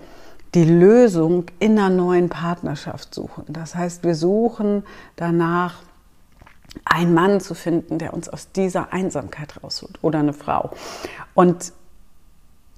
die 0.55 0.65
Lösung 0.65 1.47
in 1.59 1.79
einer 1.79 1.91
neuen 1.91 2.29
Partnerschaft 2.29 3.15
suchen. 3.15 3.45
Das 3.49 3.75
heißt, 3.75 4.05
wir 4.05 4.15
suchen 4.15 4.85
danach, 5.17 5.83
einen 6.85 7.15
Mann 7.15 7.41
zu 7.41 7.55
finden, 7.55 7.99
der 7.99 8.15
uns 8.15 8.29
aus 8.29 8.53
dieser 8.53 8.93
Einsamkeit 8.93 9.63
rausholt 9.63 9.99
oder 10.03 10.19
eine 10.21 10.33
Frau. 10.33 10.71
Und 11.35 11.73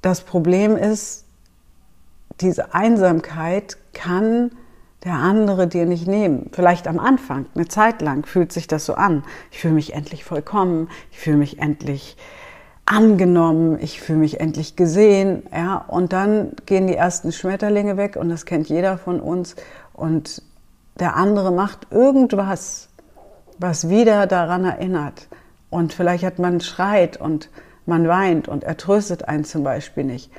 das 0.00 0.22
Problem 0.22 0.76
ist, 0.76 1.24
diese 2.40 2.72
Einsamkeit 2.72 3.76
kann 3.92 4.52
der 5.04 5.14
andere 5.14 5.66
dir 5.66 5.86
nicht 5.86 6.06
nehmen. 6.06 6.50
Vielleicht 6.52 6.86
am 6.86 6.98
Anfang, 6.98 7.46
eine 7.54 7.68
Zeit 7.68 8.02
lang 8.02 8.26
fühlt 8.26 8.52
sich 8.52 8.66
das 8.66 8.84
so 8.84 8.94
an. 8.94 9.24
Ich 9.50 9.60
fühle 9.60 9.74
mich 9.74 9.94
endlich 9.94 10.24
vollkommen, 10.24 10.88
ich 11.10 11.18
fühle 11.18 11.38
mich 11.38 11.58
endlich 11.58 12.16
angenommen, 12.90 13.78
ich 13.80 14.00
fühle 14.00 14.18
mich 14.18 14.40
endlich 14.40 14.74
gesehen, 14.74 15.44
ja, 15.54 15.76
und 15.76 16.12
dann 16.12 16.52
gehen 16.66 16.88
die 16.88 16.96
ersten 16.96 17.30
Schmetterlinge 17.30 17.96
weg 17.96 18.16
und 18.16 18.28
das 18.28 18.44
kennt 18.44 18.68
jeder 18.68 18.98
von 18.98 19.20
uns 19.20 19.54
und 19.92 20.42
der 20.98 21.14
andere 21.14 21.52
macht 21.52 21.86
irgendwas, 21.92 22.88
was 23.58 23.88
wieder 23.88 24.26
daran 24.26 24.64
erinnert 24.64 25.28
und 25.70 25.92
vielleicht 25.92 26.24
hat 26.24 26.40
man 26.40 26.60
schreit 26.60 27.16
und 27.16 27.48
man 27.86 28.08
weint 28.08 28.48
und 28.48 28.64
er 28.64 28.76
tröstet 28.76 29.28
einen 29.28 29.44
zum 29.44 29.62
Beispiel 29.62 30.04
nicht. 30.04 30.30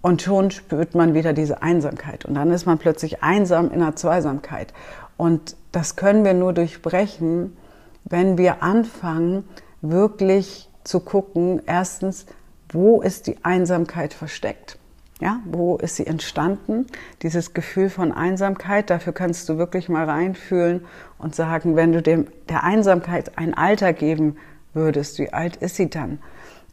Und 0.00 0.22
schon 0.22 0.52
spürt 0.52 0.94
man 0.94 1.14
wieder 1.14 1.32
diese 1.32 1.62
Einsamkeit. 1.62 2.24
Und 2.24 2.34
dann 2.34 2.52
ist 2.52 2.64
man 2.64 2.78
plötzlich 2.78 3.24
einsam 3.24 3.72
in 3.72 3.80
der 3.80 3.96
Zweisamkeit. 3.96 4.72
Und 5.16 5.56
das 5.72 5.96
können 5.96 6.24
wir 6.24 6.34
nur 6.34 6.52
durchbrechen, 6.52 7.56
wenn 8.04 8.38
wir 8.38 8.62
anfangen, 8.62 9.42
wirklich 9.80 10.65
zu 10.86 11.00
gucken, 11.00 11.62
erstens, 11.66 12.26
wo 12.68 13.00
ist 13.00 13.26
die 13.26 13.36
Einsamkeit 13.44 14.14
versteckt? 14.14 14.78
Ja, 15.20 15.40
wo 15.46 15.76
ist 15.76 15.96
sie 15.96 16.06
entstanden? 16.06 16.86
Dieses 17.22 17.54
Gefühl 17.54 17.88
von 17.88 18.12
Einsamkeit, 18.12 18.90
dafür 18.90 19.14
kannst 19.14 19.48
du 19.48 19.56
wirklich 19.56 19.88
mal 19.88 20.04
reinfühlen 20.04 20.84
und 21.16 21.34
sagen, 21.34 21.74
wenn 21.74 21.92
du 21.92 22.02
dem, 22.02 22.26
der 22.50 22.64
Einsamkeit 22.64 23.38
ein 23.38 23.54
Alter 23.54 23.94
geben 23.94 24.36
würdest, 24.74 25.18
wie 25.18 25.32
alt 25.32 25.56
ist 25.56 25.76
sie 25.76 25.88
dann? 25.88 26.18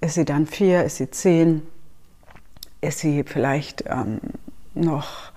Ist 0.01 0.15
sie 0.15 0.25
dann 0.25 0.46
vier? 0.46 0.84
Ist 0.84 0.98
sie 0.98 1.10
zehn? 1.10 1.62
Ist 2.82 3.00
sie 3.00 3.24
vielleicht 3.24 3.86
ähm, 3.88 4.20
noch 4.74 5.32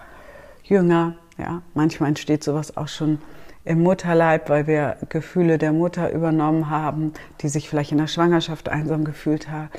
jünger? 0.64 1.14
Ja, 1.38 1.62
manchmal 1.74 2.08
entsteht 2.08 2.42
sowas 2.42 2.76
auch 2.76 2.88
schon 2.88 3.18
im 3.66 3.82
Mutterleib, 3.82 4.48
weil 4.48 4.66
wir 4.66 4.96
Gefühle 5.08 5.58
der 5.58 5.72
Mutter 5.72 6.12
übernommen 6.12 6.70
haben, 6.70 7.12
die 7.40 7.48
sich 7.48 7.68
vielleicht 7.68 7.92
in 7.92 7.98
der 7.98 8.06
Schwangerschaft 8.06 8.68
einsam 8.68 9.04
gefühlt 9.04 9.50
hat. 9.50 9.70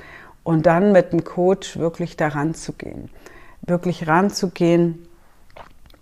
Und 0.44 0.66
dann 0.66 0.92
mit 0.92 1.14
dem 1.14 1.24
Coach 1.24 1.78
wirklich 1.78 2.18
daran 2.18 2.54
zu 2.54 2.74
gehen, 2.74 3.10
wirklich 3.62 4.08
ranzugehen 4.08 5.08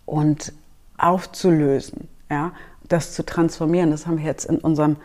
und 0.06 0.52
aufzulösen, 0.98 2.08
ja, 2.30 2.52
das 2.88 3.14
zu 3.14 3.26
transformieren. 3.26 3.92
Das 3.92 4.08
haben 4.08 4.18
wir 4.18 4.26
jetzt 4.26 4.46
in 4.46 4.58
unserem 4.58 4.98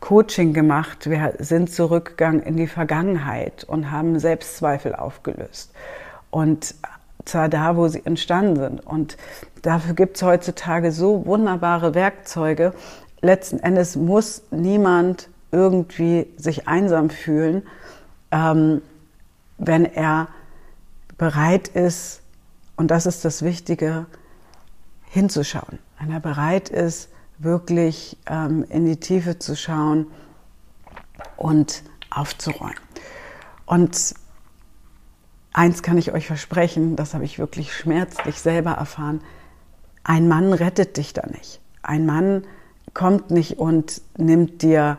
Coaching 0.00 0.52
gemacht. 0.52 1.08
Wir 1.08 1.34
sind 1.38 1.72
zurückgegangen 1.72 2.42
in 2.42 2.56
die 2.56 2.66
Vergangenheit 2.66 3.64
und 3.64 3.90
haben 3.90 4.18
Selbstzweifel 4.18 4.94
aufgelöst. 4.94 5.72
Und 6.30 6.74
zwar 7.24 7.48
da, 7.48 7.76
wo 7.76 7.88
sie 7.88 8.04
entstanden 8.04 8.56
sind. 8.56 8.86
Und 8.86 9.16
dafür 9.62 9.94
gibt 9.94 10.16
es 10.16 10.22
heutzutage 10.22 10.92
so 10.92 11.26
wunderbare 11.26 11.94
Werkzeuge. 11.94 12.72
Letzten 13.20 13.58
Endes 13.60 13.96
muss 13.96 14.42
niemand 14.50 15.28
irgendwie 15.50 16.26
sich 16.36 16.66
einsam 16.66 17.10
fühlen, 17.10 17.62
ähm, 18.30 18.82
wenn 19.58 19.84
er 19.84 20.28
bereit 21.16 21.68
ist, 21.68 22.20
und 22.76 22.90
das 22.90 23.06
ist 23.06 23.24
das 23.24 23.42
Wichtige, 23.42 24.06
hinzuschauen. 25.08 25.78
Wenn 26.00 26.10
er 26.10 26.20
bereit 26.20 26.68
ist, 26.70 27.08
wirklich 27.38 28.16
ähm, 28.26 28.64
in 28.68 28.84
die 28.84 28.98
Tiefe 28.98 29.38
zu 29.38 29.56
schauen 29.56 30.08
und 31.36 31.82
aufzuräumen. 32.10 32.74
Und 33.66 34.14
eins 35.54 35.82
kann 35.82 35.96
ich 35.96 36.12
euch 36.12 36.26
versprechen, 36.26 36.96
das 36.96 37.14
habe 37.14 37.24
ich 37.24 37.38
wirklich 37.38 37.72
schmerzlich 37.72 38.40
selber 38.40 38.72
erfahren, 38.72 39.22
ein 40.02 40.28
Mann 40.28 40.52
rettet 40.52 40.98
dich 40.98 41.14
da 41.14 41.26
nicht. 41.26 41.60
Ein 41.82 42.04
Mann 42.04 42.42
kommt 42.92 43.30
nicht 43.30 43.58
und 43.58 44.02
nimmt 44.18 44.60
dir 44.60 44.98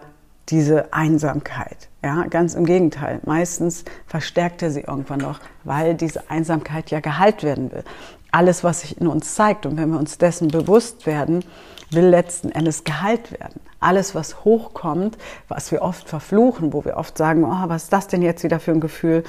diese 0.50 0.94
Einsamkeit. 0.94 1.90
Ja, 2.04 2.24
ganz 2.24 2.56
im 2.56 2.66
Gegenteil. 2.66 3.20
Meistens 3.26 3.84
verstärkt 4.08 4.62
er 4.64 4.72
sie 4.72 4.82
irgendwann 4.82 5.20
noch, 5.20 5.40
weil 5.64 5.96
diese 5.96 6.30
Einsamkeit 6.30 6.90
ja 6.90 7.00
geheilt 7.00 7.44
werden 7.44 7.72
will. 7.72 7.84
Alles, 8.32 8.64
was 8.64 8.82
sich 8.82 9.00
in 9.00 9.08
uns 9.08 9.36
zeigt 9.36 9.66
und 9.66 9.78
wenn 9.78 9.90
wir 9.90 10.00
uns 10.00 10.18
dessen 10.18 10.48
bewusst 10.48 11.06
werden, 11.06 11.44
will 11.92 12.06
letzten 12.06 12.52
Endes 12.52 12.84
geheilt 12.84 13.32
werden. 13.32 13.60
Alles, 13.80 14.16
was 14.16 14.44
hochkommt, 14.44 15.18
was 15.48 15.72
wir 15.72 15.82
oft 15.82 16.10
verfluchen, 16.10 16.74
wo 16.74 16.84
wir 16.86 16.98
oft 16.98 17.18
sagen, 17.18 17.44
oh, 17.44 17.70
was 17.70 17.84
ist 17.84 17.94
das 17.94 18.08
denn 18.08 18.22
jetzt 18.22 18.44
wieder 18.44 18.60
für 18.60 18.72
ein 18.72 18.82
Gefühl, 18.82 19.24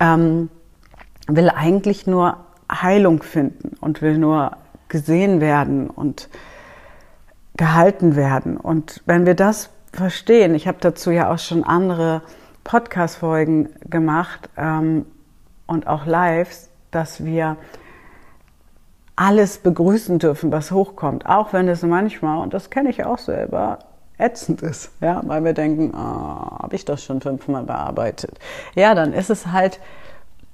ähm, 0.00 0.50
will 1.26 1.50
eigentlich 1.50 2.06
nur 2.06 2.38
Heilung 2.70 3.22
finden 3.22 3.76
und 3.80 4.02
will 4.02 4.18
nur 4.18 4.52
gesehen 4.88 5.40
werden 5.40 5.90
und 5.90 6.28
gehalten 7.56 8.16
werden. 8.16 8.56
Und 8.56 9.02
wenn 9.06 9.26
wir 9.26 9.34
das 9.34 9.70
verstehen, 9.92 10.54
ich 10.54 10.68
habe 10.68 10.78
dazu 10.80 11.10
ja 11.10 11.32
auch 11.32 11.38
schon 11.38 11.64
andere 11.64 12.22
Podcast-Folgen 12.64 13.70
gemacht 13.88 14.50
ähm, 14.56 15.06
und 15.66 15.86
auch 15.86 16.06
Lives, 16.06 16.68
dass 16.90 17.24
wir 17.24 17.56
alles 19.16 19.58
begrüßen 19.58 20.18
dürfen, 20.18 20.52
was 20.52 20.70
hochkommt, 20.70 21.26
auch 21.26 21.52
wenn 21.52 21.68
es 21.68 21.82
manchmal, 21.82 22.38
und 22.38 22.52
das 22.52 22.68
kenne 22.68 22.90
ich 22.90 23.04
auch 23.04 23.18
selber, 23.18 23.78
ätzend 24.18 24.62
ist, 24.62 24.90
ja, 25.00 25.22
weil 25.24 25.44
wir 25.44 25.52
denken, 25.52 25.92
oh, 25.94 25.98
habe 25.98 26.74
ich 26.74 26.84
das 26.84 27.02
schon 27.02 27.20
fünfmal 27.20 27.64
bearbeitet. 27.64 28.38
Ja, 28.74 28.94
dann 28.94 29.12
ist 29.12 29.30
es 29.30 29.48
halt 29.48 29.80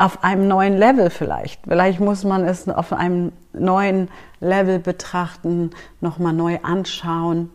auf 0.03 0.25
einem 0.25 0.49
neuen 0.49 0.77
Level 0.77 1.11
vielleicht. 1.11 1.61
Vielleicht 1.63 2.01
muss 2.01 2.25
man 2.25 2.45
es 2.45 2.69
auf 2.69 2.93
einem 2.93 3.31
neuen 3.53 4.09
Level 4.41 4.81
betrachten, 4.81 5.71
nochmal 6.01 6.33
neu 6.33 6.59
anschauen. 6.65 7.51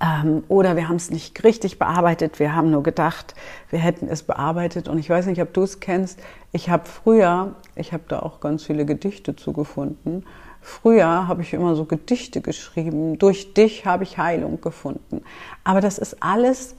Ähm, 0.00 0.42
oder 0.48 0.74
wir 0.74 0.88
haben 0.88 0.96
es 0.96 1.10
nicht 1.10 1.44
richtig 1.44 1.78
bearbeitet, 1.78 2.38
wir 2.38 2.54
haben 2.54 2.70
nur 2.70 2.82
gedacht, 2.82 3.34
wir 3.68 3.78
hätten 3.78 4.08
es 4.08 4.22
bearbeitet. 4.22 4.88
Und 4.88 4.98
ich 4.98 5.10
weiß 5.10 5.26
nicht, 5.26 5.42
ob 5.42 5.52
du 5.52 5.62
es 5.64 5.80
kennst. 5.80 6.18
Ich 6.52 6.70
habe 6.70 6.86
früher, 6.86 7.54
ich 7.76 7.92
habe 7.92 8.04
da 8.08 8.20
auch 8.20 8.40
ganz 8.40 8.64
viele 8.64 8.86
Gedichte 8.86 9.36
zugefunden. 9.36 10.24
Früher 10.62 11.28
habe 11.28 11.42
ich 11.42 11.52
immer 11.52 11.74
so 11.74 11.84
Gedichte 11.84 12.40
geschrieben. 12.40 13.18
Durch 13.18 13.52
dich 13.52 13.84
habe 13.84 14.04
ich 14.04 14.16
Heilung 14.16 14.62
gefunden. 14.62 15.20
Aber 15.62 15.82
das 15.82 15.98
ist 15.98 16.22
alles 16.22 16.74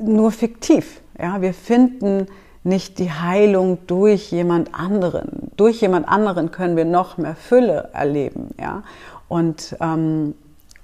nur 0.00 0.32
fiktiv. 0.32 1.02
Ja, 1.18 1.42
wir 1.42 1.52
finden 1.52 2.28
nicht 2.62 2.98
die 2.98 3.10
Heilung 3.10 3.78
durch 3.86 4.30
jemand 4.30 4.74
anderen. 4.74 5.50
Durch 5.56 5.80
jemand 5.80 6.08
anderen 6.08 6.50
können 6.50 6.76
wir 6.76 6.84
noch 6.84 7.16
mehr 7.16 7.34
Fülle 7.34 7.90
erleben. 7.92 8.50
Ja, 8.58 8.82
und 9.28 9.76
ähm, 9.80 10.34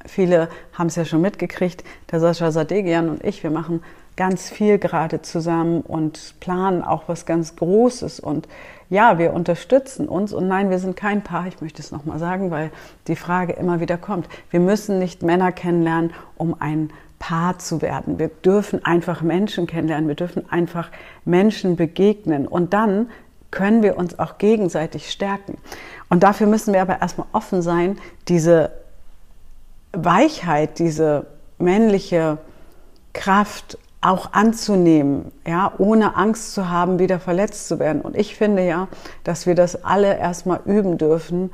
Viele 0.06 0.48
haben 0.72 0.86
es 0.86 0.96
ja 0.96 1.04
schon 1.04 1.20
mitgekriegt. 1.20 1.84
Der 2.10 2.20
Sascha 2.20 2.50
Sadegian 2.50 3.08
und 3.08 3.24
ich, 3.24 3.42
wir 3.42 3.50
machen 3.50 3.82
ganz 4.16 4.48
viel 4.48 4.78
gerade 4.78 5.20
zusammen 5.20 5.82
und 5.82 6.34
planen 6.40 6.82
auch 6.82 7.04
was 7.06 7.26
ganz 7.26 7.56
Großes. 7.56 8.20
Und 8.20 8.48
ja, 8.88 9.18
wir 9.18 9.34
unterstützen 9.34 10.08
uns. 10.08 10.32
Und 10.32 10.48
nein, 10.48 10.70
wir 10.70 10.78
sind 10.78 10.96
kein 10.96 11.22
Paar. 11.22 11.46
Ich 11.48 11.60
möchte 11.60 11.82
es 11.82 11.90
nochmal 11.90 12.18
sagen, 12.18 12.50
weil 12.50 12.70
die 13.08 13.16
Frage 13.16 13.52
immer 13.52 13.80
wieder 13.80 13.98
kommt. 13.98 14.28
Wir 14.50 14.60
müssen 14.60 14.98
nicht 14.98 15.22
Männer 15.22 15.52
kennenlernen, 15.52 16.12
um 16.36 16.56
ein 16.58 16.90
Paar 17.18 17.58
zu 17.58 17.82
werden. 17.82 18.18
Wir 18.18 18.28
dürfen 18.28 18.84
einfach 18.84 19.22
Menschen 19.22 19.66
kennenlernen. 19.66 20.08
Wir 20.08 20.14
dürfen 20.14 20.50
einfach 20.50 20.90
Menschen 21.24 21.76
begegnen. 21.76 22.46
Und 22.46 22.72
dann 22.72 23.08
können 23.50 23.82
wir 23.82 23.96
uns 23.96 24.18
auch 24.18 24.38
gegenseitig 24.38 25.10
stärken. 25.10 25.58
Und 26.08 26.22
dafür 26.22 26.46
müssen 26.46 26.74
wir 26.74 26.82
aber 26.82 27.00
erstmal 27.00 27.26
offen 27.32 27.62
sein, 27.62 27.98
diese 28.28 28.70
Weichheit, 29.92 30.78
diese 30.78 31.26
männliche 31.58 32.38
Kraft 33.12 33.78
auch 34.02 34.32
anzunehmen, 34.34 35.32
ja, 35.46 35.72
ohne 35.78 36.16
Angst 36.16 36.52
zu 36.52 36.68
haben, 36.68 36.98
wieder 36.98 37.18
verletzt 37.18 37.66
zu 37.66 37.78
werden. 37.78 38.02
Und 38.02 38.16
ich 38.16 38.36
finde 38.36 38.64
ja, 38.64 38.88
dass 39.24 39.46
wir 39.46 39.54
das 39.54 39.84
alle 39.84 40.16
erstmal 40.18 40.60
üben 40.64 40.98
dürfen 40.98 41.50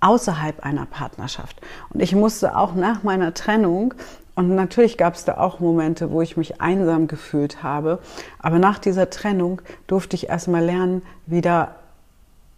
außerhalb 0.00 0.64
einer 0.64 0.86
Partnerschaft. 0.86 1.60
Und 1.90 2.00
ich 2.00 2.14
musste 2.14 2.56
auch 2.56 2.74
nach 2.74 3.02
meiner 3.04 3.34
Trennung 3.34 3.94
und 4.34 4.54
natürlich 4.54 4.96
gab 4.96 5.14
es 5.14 5.24
da 5.24 5.36
auch 5.36 5.60
Momente, 5.60 6.10
wo 6.10 6.22
ich 6.22 6.36
mich 6.36 6.60
einsam 6.60 7.06
gefühlt 7.06 7.62
habe. 7.62 7.98
Aber 8.38 8.58
nach 8.58 8.78
dieser 8.78 9.10
Trennung 9.10 9.60
durfte 9.86 10.16
ich 10.16 10.28
erstmal 10.30 10.64
lernen, 10.64 11.02
wieder 11.26 11.74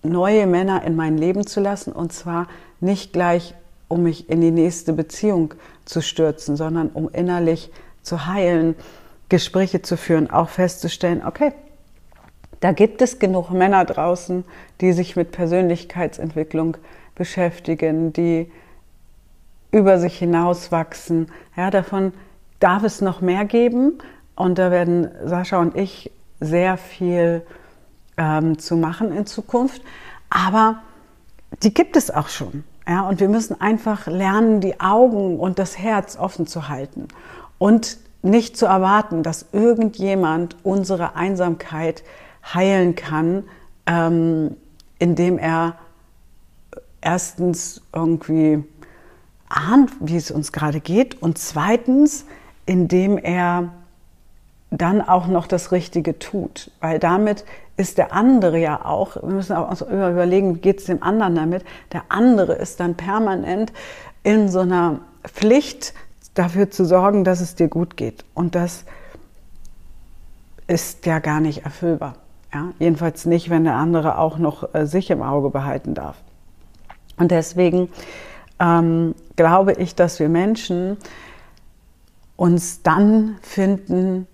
neue 0.03 0.47
Männer 0.47 0.85
in 0.85 0.95
mein 0.95 1.19
Leben 1.19 1.47
zu 1.47 1.61
lassen. 1.61 1.93
Und 1.93 2.13
zwar 2.13 2.47
nicht 2.81 3.13
gleich, 3.13 3.55
um 3.89 4.05
mich 4.05 4.31
in 4.31 4.41
die 4.41 4.53
nächste 4.53 4.93
Beziehung 4.93 5.55
zu 5.85 6.01
stürzen, 6.01 6.57
sondern 6.57 6.91
um 6.91 7.09
innerlich 7.11 7.73
zu 8.03 8.27
heilen, 8.27 8.77
Gespräche 9.29 9.83
zu 9.83 9.97
führen, 9.97 10.31
auch 10.31 10.51
festzustellen, 10.51 11.23
okay, 11.27 11.53
da 12.61 12.73
gibt 12.73 13.03
es 13.03 13.19
genug 13.19 13.51
Männer 13.51 13.85
draußen, 13.85 14.45
die 14.81 14.93
sich 14.93 15.17
mit 15.17 15.33
Persönlichkeitsentwicklung 15.33 16.77
beschäftigen, 17.15 18.13
die 18.13 18.51
über 19.75 19.99
sich 19.99 20.17
hinauswachsen. 20.17 21.33
Ja, 21.57 21.71
davon 21.71 22.13
darf 22.61 22.85
es 22.85 23.01
noch 23.01 23.21
mehr 23.21 23.45
geben. 23.45 23.99
Und 24.37 24.57
da 24.59 24.71
werden 24.71 25.09
Sascha 25.25 25.61
und 25.61 25.77
ich 25.77 26.13
sehr 26.39 26.77
viel 26.77 27.43
ähm, 28.17 28.59
zu 28.59 28.77
machen 28.77 29.11
in 29.11 29.27
Zukunft. 29.27 29.83
Aber 30.31 30.79
die 31.65 31.75
gibt 31.75 31.97
es 31.97 32.13
auch 32.13 32.29
schon. 32.29 32.63
Ja, 32.87 33.09
und 33.09 33.19
wir 33.19 33.29
müssen 33.29 33.61
einfach 33.61 34.07
lernen, 34.07 34.61
die 34.61 34.79
Augen 34.79 35.41
und 35.41 35.59
das 35.59 35.77
Herz 35.77 36.17
offen 36.17 36.47
zu 36.47 36.69
halten 36.69 37.09
und 37.59 37.99
nicht 38.23 38.57
zu 38.57 38.67
erwarten, 38.67 39.23
dass 39.23 39.47
irgendjemand 39.53 40.57
unsere 40.63 41.17
Einsamkeit 41.17 42.05
heilen 42.55 42.95
kann, 42.95 43.45
ähm, 43.87 44.57
indem 44.99 45.39
er 45.39 45.77
erstens 47.01 47.83
irgendwie 47.95 48.65
ahnt, 49.55 49.91
wie 50.01 50.17
es 50.17 50.31
uns 50.31 50.53
gerade 50.53 50.81
geht 50.81 51.21
und 51.23 51.39
zweitens, 51.39 52.27
indem 52.67 53.19
er 53.19 53.71
dann 54.71 55.01
auch 55.01 55.29
noch 55.29 55.47
das 55.47 55.73
Richtige 55.73 56.19
tut. 56.19 56.71
Weil 56.81 56.99
damit 56.99 57.45
ist 57.77 57.99
der 57.99 58.13
andere 58.13 58.59
ja 58.59 58.85
auch, 58.85 59.17
wir 59.17 59.35
müssen 59.35 59.55
auch 59.57 59.81
überlegen, 59.83 60.57
wie 60.57 60.61
geht 60.61 60.81
es 60.81 60.87
dem 60.87 61.03
anderen 61.03 61.35
damit, 61.35 61.65
der 61.93 62.03
andere 62.09 62.55
ist 62.55 62.81
dann 62.81 62.95
permanent 62.95 63.73
in 64.23 64.49
so 64.49 64.61
einer 64.61 65.01
Pflicht 65.25 65.95
dafür 66.35 66.71
zu 66.71 66.85
sorgen, 66.85 67.25
dass 67.25 67.41
es 67.41 67.55
dir 67.55 67.69
gut 67.69 67.97
geht. 67.97 68.25
Und 68.35 68.55
das 68.55 68.85
ist 70.67 71.07
ja 71.07 71.19
gar 71.19 71.41
nicht 71.41 71.65
erfüllbar. 71.65 72.15
Ja? 72.53 72.71
Jedenfalls 72.79 73.27
nicht, 73.27 73.51
wenn 73.51 73.65
der 73.65 73.75
andere 73.75 74.19
auch 74.19 74.39
noch 74.39 74.75
äh, 74.75 74.87
sich 74.87 75.11
im 75.11 75.23
Auge 75.23 75.51
behalten 75.51 75.95
darf. 75.95 76.17
Und 77.17 77.31
deswegen 77.31 77.91
ähm, 78.61 79.15
glaube 79.37 79.73
ich, 79.73 79.95
dass 79.95 80.21
wir 80.21 80.29
Menschen 80.29 80.97
uns 82.37 82.83
dann 82.83 83.37
finden, 83.43 84.27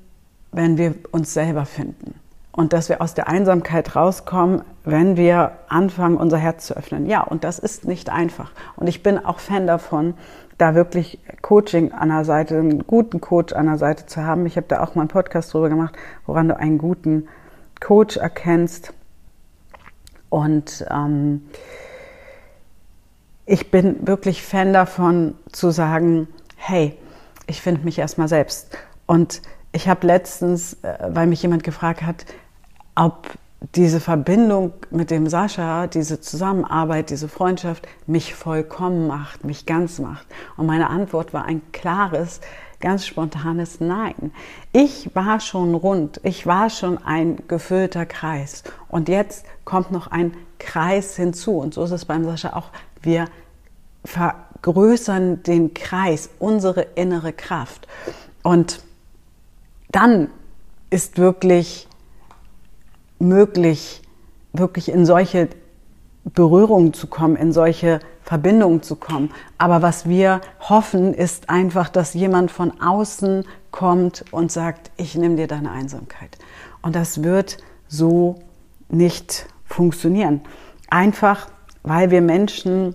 wenn 0.53 0.79
wir 0.79 0.95
uns 1.13 1.35
selber 1.35 1.67
finden. 1.67 2.15
Und 2.53 2.73
dass 2.73 2.89
wir 2.89 3.01
aus 3.01 3.15
der 3.15 3.29
Einsamkeit 3.29 3.95
rauskommen, 3.95 4.63
wenn 4.85 5.17
wir 5.17 5.53
anfangen, 5.69 6.17
unser 6.17 6.37
Herz 6.37 6.67
zu 6.67 6.77
öffnen. 6.77 7.07
Ja, 7.07 7.23
und 7.23 7.45
das 7.45 7.59
ist 7.59 7.87
nicht 7.87 8.11
einfach. 8.11 8.51
Und 8.77 8.89
ich 8.89 9.03
bin 9.03 9.25
auch 9.25 9.39
Fan 9.39 9.67
davon, 9.67 10.15
da 10.59 10.75
wirklich 10.75 11.21
Coaching 11.43 11.93
an 11.93 12.09
der 12.09 12.25
Seite, 12.25 12.59
einen 12.59 12.87
guten 12.87 13.21
Coach 13.21 13.53
an 13.55 13.67
der 13.67 13.79
Seite 13.79 14.07
zu 14.07 14.25
haben. 14.25 14.45
Ich 14.47 14.57
habe 14.57 14.67
da 14.69 14.83
auch 14.83 14.95
mal 14.95 15.03
einen 15.03 15.09
Podcast 15.09 15.55
drüber 15.55 15.69
gemacht, 15.69 15.95
woran 16.27 16.49
du 16.49 16.57
einen 16.57 16.77
guten 16.77 17.29
Coach 17.81 18.17
erkennst. 18.17 18.93
Und 20.29 20.85
ähm, 20.91 21.43
ich 23.51 23.73
bin 23.73 24.07
wirklich 24.07 24.45
Fan 24.45 24.73
davon 24.73 25.35
zu 25.51 25.73
sagen, 25.73 26.29
hey, 26.55 26.97
ich 27.49 27.61
finde 27.61 27.85
mich 27.85 27.99
erstmal 27.99 28.29
selbst. 28.29 28.79
Und 29.07 29.43
ich 29.73 29.89
habe 29.89 30.07
letztens, 30.07 30.75
äh, 30.85 31.09
weil 31.09 31.27
mich 31.27 31.43
jemand 31.43 31.65
gefragt 31.65 32.03
hat, 32.03 32.27
ob 32.95 33.27
diese 33.75 33.99
Verbindung 33.99 34.73
mit 34.93 35.11
dem 35.11 35.27
Sascha, 35.27 35.89
diese 35.89 36.21
Zusammenarbeit, 36.21 37.11
diese 37.11 37.29
Freundschaft 37.29 37.89
mich 38.07 38.37
vollkommen 38.37 39.09
macht, 39.09 39.45
mich 39.45 39.67
ganz 39.67 39.99
macht. 39.99 40.29
Und 40.57 40.67
meine 40.67 40.89
Antwort 40.89 41.35
war 41.35 41.45
ein 41.45 41.61
klares, 41.73 42.41
ganz 42.79 43.05
spontanes 43.05 43.81
Nein. 43.81 44.31
Ich 44.71 45.11
war 45.15 45.41
schon 45.41 45.75
rund, 45.75 46.21
ich 46.23 46.47
war 46.47 46.71
schon 46.71 46.99
ein 47.05 47.43
gefüllter 47.49 48.07
Kreis. 48.07 48.63
Und 48.87 49.09
jetzt 49.09 49.45
kommt 49.65 49.91
noch 49.91 50.07
ein 50.07 50.35
Kreis 50.61 51.17
hinzu. 51.17 51.59
Und 51.59 51.75
so 51.75 51.83
ist 51.83 51.91
es 51.91 52.05
beim 52.05 52.25
Sascha 52.25 52.53
auch. 52.53 52.71
Wir 53.03 53.27
vergrößern 54.05 55.43
den 55.43 55.75
Kreis, 55.75 56.31
unsere 56.39 56.83
innere 56.83 57.33
Kraft. 57.33 57.87
Und 58.43 58.83
dann 59.91 60.29
ist 60.91 61.19
wirklich 61.19 61.89
möglich, 63.19 64.03
wirklich 64.53 64.89
in 64.89 65.07
solche 65.07 65.49
Berührungen 66.25 66.93
zu 66.93 67.07
kommen, 67.07 67.37
in 67.37 67.53
solche 67.53 68.01
Verbindungen 68.23 68.83
zu 68.83 68.97
kommen. 68.97 69.31
Aber 69.59 69.83
was 69.83 70.09
wir 70.09 70.41
hoffen, 70.61 71.15
ist 71.15 71.49
einfach, 71.49 71.89
dass 71.89 72.15
jemand 72.15 72.51
von 72.51 72.81
außen 72.81 73.45
kommt 73.71 74.25
und 74.31 74.53
sagt, 74.53 74.91
ich 74.97 75.15
nehme 75.15 75.37
dir 75.37 75.47
deine 75.47 75.71
Einsamkeit. 75.71 76.37
Und 76.83 76.97
das 76.97 77.23
wird 77.23 77.59
so 77.89 78.37
nicht 78.89 79.47
funktionieren. 79.67 80.43
Einfach, 80.89 81.49
weil 81.83 82.11
wir 82.11 82.21
Menschen 82.21 82.95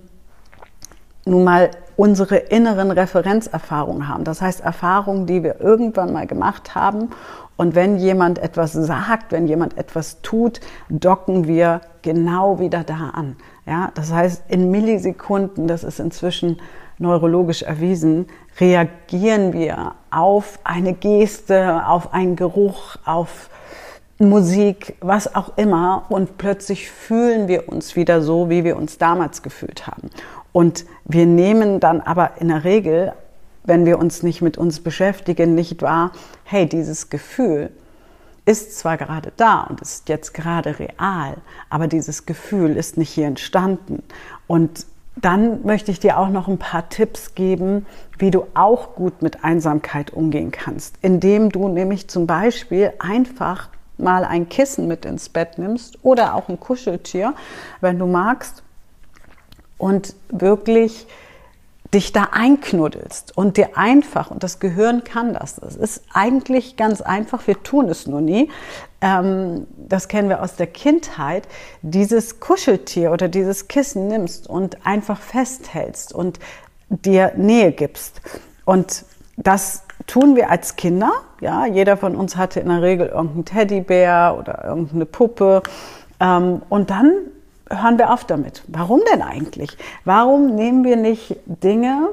nun 1.26 1.44
mal 1.44 1.70
unsere 1.96 2.36
inneren 2.36 2.90
Referenzerfahrungen 2.90 4.08
haben. 4.08 4.24
Das 4.24 4.40
heißt 4.40 4.60
Erfahrungen, 4.60 5.26
die 5.26 5.42
wir 5.42 5.60
irgendwann 5.60 6.12
mal 6.12 6.26
gemacht 6.26 6.74
haben. 6.74 7.10
Und 7.56 7.74
wenn 7.74 7.96
jemand 7.96 8.38
etwas 8.38 8.72
sagt, 8.72 9.32
wenn 9.32 9.46
jemand 9.46 9.78
etwas 9.78 10.20
tut, 10.20 10.60
docken 10.90 11.46
wir 11.46 11.80
genau 12.02 12.58
wieder 12.58 12.84
da 12.84 13.10
an. 13.14 13.36
Ja, 13.66 13.90
das 13.94 14.12
heißt, 14.12 14.44
in 14.48 14.70
Millisekunden, 14.70 15.66
das 15.66 15.82
ist 15.82 15.98
inzwischen 15.98 16.60
neurologisch 16.98 17.62
erwiesen, 17.62 18.26
reagieren 18.60 19.52
wir 19.52 19.94
auf 20.10 20.58
eine 20.64 20.92
Geste, 20.92 21.86
auf 21.86 22.12
einen 22.12 22.36
Geruch, 22.36 22.96
auf 23.04 23.50
Musik, 24.18 24.96
was 25.00 25.34
auch 25.34 25.56
immer. 25.56 26.04
Und 26.08 26.38
plötzlich 26.38 26.90
fühlen 26.90 27.48
wir 27.48 27.68
uns 27.68 27.96
wieder 27.96 28.22
so, 28.22 28.48
wie 28.48 28.64
wir 28.64 28.76
uns 28.76 28.98
damals 28.98 29.42
gefühlt 29.42 29.86
haben. 29.86 30.10
Und 30.56 30.86
wir 31.04 31.26
nehmen 31.26 31.80
dann 31.80 32.00
aber 32.00 32.40
in 32.40 32.48
der 32.48 32.64
Regel, 32.64 33.12
wenn 33.64 33.84
wir 33.84 33.98
uns 33.98 34.22
nicht 34.22 34.40
mit 34.40 34.56
uns 34.56 34.80
beschäftigen, 34.80 35.54
nicht 35.54 35.82
wahr, 35.82 36.12
hey, 36.44 36.66
dieses 36.66 37.10
Gefühl 37.10 37.68
ist 38.46 38.78
zwar 38.78 38.96
gerade 38.96 39.32
da 39.36 39.64
und 39.64 39.82
ist 39.82 40.08
jetzt 40.08 40.32
gerade 40.32 40.78
real, 40.78 41.36
aber 41.68 41.88
dieses 41.88 42.24
Gefühl 42.24 42.78
ist 42.78 42.96
nicht 42.96 43.10
hier 43.10 43.26
entstanden. 43.26 44.02
Und 44.46 44.86
dann 45.16 45.62
möchte 45.62 45.90
ich 45.90 46.00
dir 46.00 46.16
auch 46.16 46.30
noch 46.30 46.48
ein 46.48 46.56
paar 46.56 46.88
Tipps 46.88 47.34
geben, 47.34 47.84
wie 48.16 48.30
du 48.30 48.46
auch 48.54 48.94
gut 48.94 49.20
mit 49.20 49.44
Einsamkeit 49.44 50.14
umgehen 50.14 50.52
kannst, 50.52 50.94
indem 51.02 51.50
du 51.50 51.68
nämlich 51.68 52.08
zum 52.08 52.26
Beispiel 52.26 52.94
einfach 52.98 53.68
mal 53.98 54.24
ein 54.24 54.48
Kissen 54.48 54.88
mit 54.88 55.04
ins 55.04 55.28
Bett 55.28 55.58
nimmst 55.58 56.02
oder 56.02 56.34
auch 56.34 56.48
ein 56.48 56.58
Kuscheltier, 56.58 57.34
wenn 57.82 57.98
du 57.98 58.06
magst, 58.06 58.62
und 59.78 60.14
wirklich 60.28 61.06
dich 61.94 62.12
da 62.12 62.28
einknuddelst 62.32 63.36
und 63.36 63.56
dir 63.56 63.76
einfach, 63.76 64.30
und 64.30 64.42
das 64.42 64.58
Gehirn 64.58 65.04
kann 65.04 65.34
das, 65.34 65.56
das 65.56 65.76
ist 65.76 66.02
eigentlich 66.12 66.76
ganz 66.76 67.00
einfach, 67.00 67.46
wir 67.46 67.62
tun 67.62 67.88
es 67.88 68.06
nur 68.06 68.20
nie, 68.20 68.50
ähm, 69.00 69.66
das 69.76 70.08
kennen 70.08 70.28
wir 70.28 70.42
aus 70.42 70.56
der 70.56 70.66
Kindheit, 70.66 71.46
dieses 71.82 72.40
Kuscheltier 72.40 73.12
oder 73.12 73.28
dieses 73.28 73.68
Kissen 73.68 74.08
nimmst 74.08 74.48
und 74.48 74.84
einfach 74.84 75.20
festhältst 75.20 76.12
und 76.12 76.40
dir 76.88 77.32
Nähe 77.36 77.72
gibst. 77.72 78.20
Und 78.64 79.04
das 79.36 79.82
tun 80.06 80.36
wir 80.36 80.50
als 80.50 80.76
Kinder, 80.76 81.12
ja, 81.40 81.66
jeder 81.66 81.96
von 81.96 82.16
uns 82.16 82.36
hatte 82.36 82.60
in 82.60 82.68
der 82.68 82.82
Regel 82.82 83.08
irgendeinen 83.08 83.44
Teddybär 83.44 84.36
oder 84.38 84.64
irgendeine 84.64 85.06
Puppe. 85.06 85.62
Ähm, 86.20 86.62
und 86.68 86.90
dann 86.90 87.12
hören 87.70 87.98
wir 87.98 88.12
auf 88.12 88.24
damit. 88.24 88.62
Warum 88.68 89.00
denn 89.12 89.22
eigentlich? 89.22 89.76
Warum 90.04 90.54
nehmen 90.54 90.84
wir 90.84 90.96
nicht 90.96 91.36
Dinge 91.46 92.10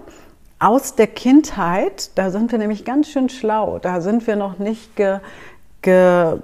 aus 0.60 0.96
der 0.96 1.08
Kindheit? 1.08 2.12
Da 2.18 2.30
sind 2.32 2.52
wir 2.52 2.60
nämlich 2.60 2.86
ganz 2.86 3.10
schön 3.10 3.30
schlau. 3.30 3.80
Da 3.80 4.02
sind 4.02 4.26
wir 4.26 4.36
noch 4.36 4.58
nicht 4.60 4.96
ge, 4.96 5.20
ge, 5.82 6.38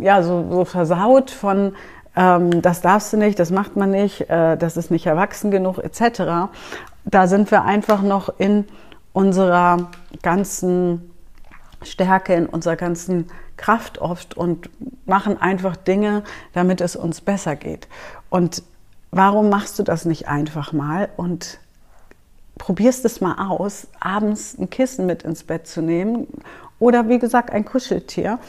ja, 0.00 0.22
so, 0.22 0.46
so 0.50 0.64
versaut 0.64 1.30
von, 1.30 1.74
ähm, 2.16 2.62
das 2.62 2.80
darfst 2.82 3.12
du 3.12 3.16
nicht, 3.16 3.38
das 3.38 3.50
macht 3.50 3.76
man 3.76 3.90
nicht, 3.90 4.28
äh, 4.30 4.56
das 4.56 4.76
ist 4.76 4.90
nicht 4.90 5.06
erwachsen 5.06 5.50
genug, 5.50 5.78
etc. 5.78 6.50
Da 7.04 7.26
sind 7.26 7.50
wir 7.50 7.64
einfach 7.64 8.02
noch 8.02 8.32
in 8.38 8.66
unserer 9.12 9.90
ganzen 10.22 11.10
Stärke, 11.82 12.34
in 12.34 12.46
unserer 12.46 12.76
ganzen 12.76 13.28
Kraft 13.62 13.98
oft 13.98 14.36
und 14.36 14.68
machen 15.06 15.40
einfach 15.40 15.76
Dinge, 15.76 16.24
damit 16.52 16.80
es 16.80 16.96
uns 16.96 17.20
besser 17.20 17.54
geht. 17.54 17.86
Und 18.28 18.62
warum 19.12 19.48
machst 19.48 19.78
du 19.78 19.84
das 19.84 20.04
nicht 20.04 20.26
einfach 20.26 20.72
mal 20.72 21.08
und 21.16 21.60
probierst 22.58 23.04
es 23.04 23.20
mal 23.20 23.48
aus, 23.48 23.86
abends 24.00 24.58
ein 24.58 24.68
Kissen 24.68 25.06
mit 25.06 25.22
ins 25.22 25.44
Bett 25.44 25.66
zu 25.66 25.80
nehmen 25.80 26.26
oder 26.80 27.08
wie 27.08 27.20
gesagt 27.20 27.50
ein 27.50 27.64
Kuscheltier. 27.64 28.40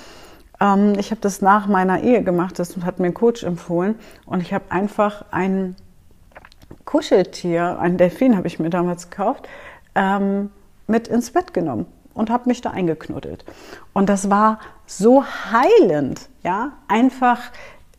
Ähm, 0.60 0.94
ich 0.98 1.12
habe 1.12 1.22
das 1.22 1.42
nach 1.42 1.68
meiner 1.68 2.02
Ehe 2.02 2.24
gemacht, 2.24 2.58
das 2.58 2.76
hat 2.78 3.00
mir 3.00 3.08
ein 3.08 3.14
Coach 3.14 3.44
empfohlen 3.44 3.96
und 4.26 4.42
ich 4.42 4.52
habe 4.52 4.66
einfach 4.70 5.26
ein 5.30 5.76
Kuscheltier, 6.86 7.78
ein 7.80 7.98
Delfin 7.98 8.36
habe 8.36 8.48
ich 8.48 8.60
mir 8.60 8.70
damals 8.70 9.10
gekauft, 9.10 9.48
ähm, 9.96 10.50
mit 10.88 11.08
ins 11.08 11.32
Bett 11.32 11.54
genommen 11.54 11.86
und 12.14 12.30
habe 12.30 12.48
mich 12.48 12.62
da 12.62 12.72
eingeknuddelt. 12.72 13.46
Und 13.94 14.10
das 14.10 14.30
war 14.30 14.60
so 14.86 15.24
heilend, 15.26 16.30
ja, 16.44 16.74
einfach 16.88 17.40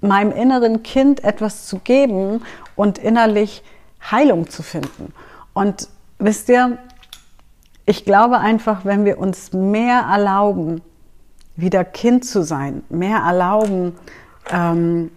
meinem 0.01 0.33
inneren 0.33 0.83
Kind 0.83 1.25
etwas 1.25 1.67
zu 1.67 1.79
geben 1.79 2.43
und 2.77 2.99
innerlich 2.99 3.63
Heilung 4.11 4.51
zu 4.51 4.63
finden. 4.63 5.13
Und 5.55 5.89
wisst 6.19 6.49
ihr, 6.49 6.79
ich 7.87 8.05
glaube 8.05 8.39
einfach, 8.39 8.85
wenn 8.85 9.05
wir 9.05 9.19
uns 9.19 9.53
mehr 9.53 10.01
erlauben, 10.11 10.83
wieder 11.57 11.85
Kind 11.85 12.25
zu 12.25 12.43
sein, 12.43 12.83
mehr 12.89 13.19
erlauben, 13.19 13.95
ähm, 14.51 15.11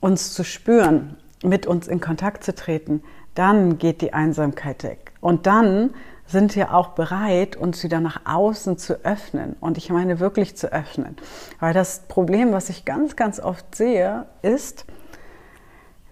uns 0.00 0.32
zu 0.34 0.44
spüren, 0.44 1.16
mit 1.42 1.66
uns 1.66 1.88
in 1.88 2.00
Kontakt 2.00 2.44
zu 2.44 2.54
treten, 2.54 3.02
dann 3.34 3.78
geht 3.78 4.00
die 4.00 4.12
Einsamkeit 4.12 4.82
weg. 4.84 5.12
Und 5.20 5.46
dann 5.46 5.90
sind 6.32 6.56
wir 6.56 6.74
auch 6.74 6.88
bereit, 6.88 7.56
uns 7.56 7.84
wieder 7.84 8.00
nach 8.00 8.22
außen 8.24 8.78
zu 8.78 9.04
öffnen. 9.04 9.54
Und 9.60 9.78
ich 9.78 9.90
meine 9.90 10.18
wirklich 10.18 10.56
zu 10.56 10.72
öffnen. 10.72 11.16
Weil 11.60 11.74
das 11.74 12.00
Problem, 12.08 12.52
was 12.52 12.68
ich 12.68 12.84
ganz, 12.84 13.14
ganz 13.14 13.38
oft 13.38 13.74
sehe, 13.74 14.26
ist, 14.42 14.86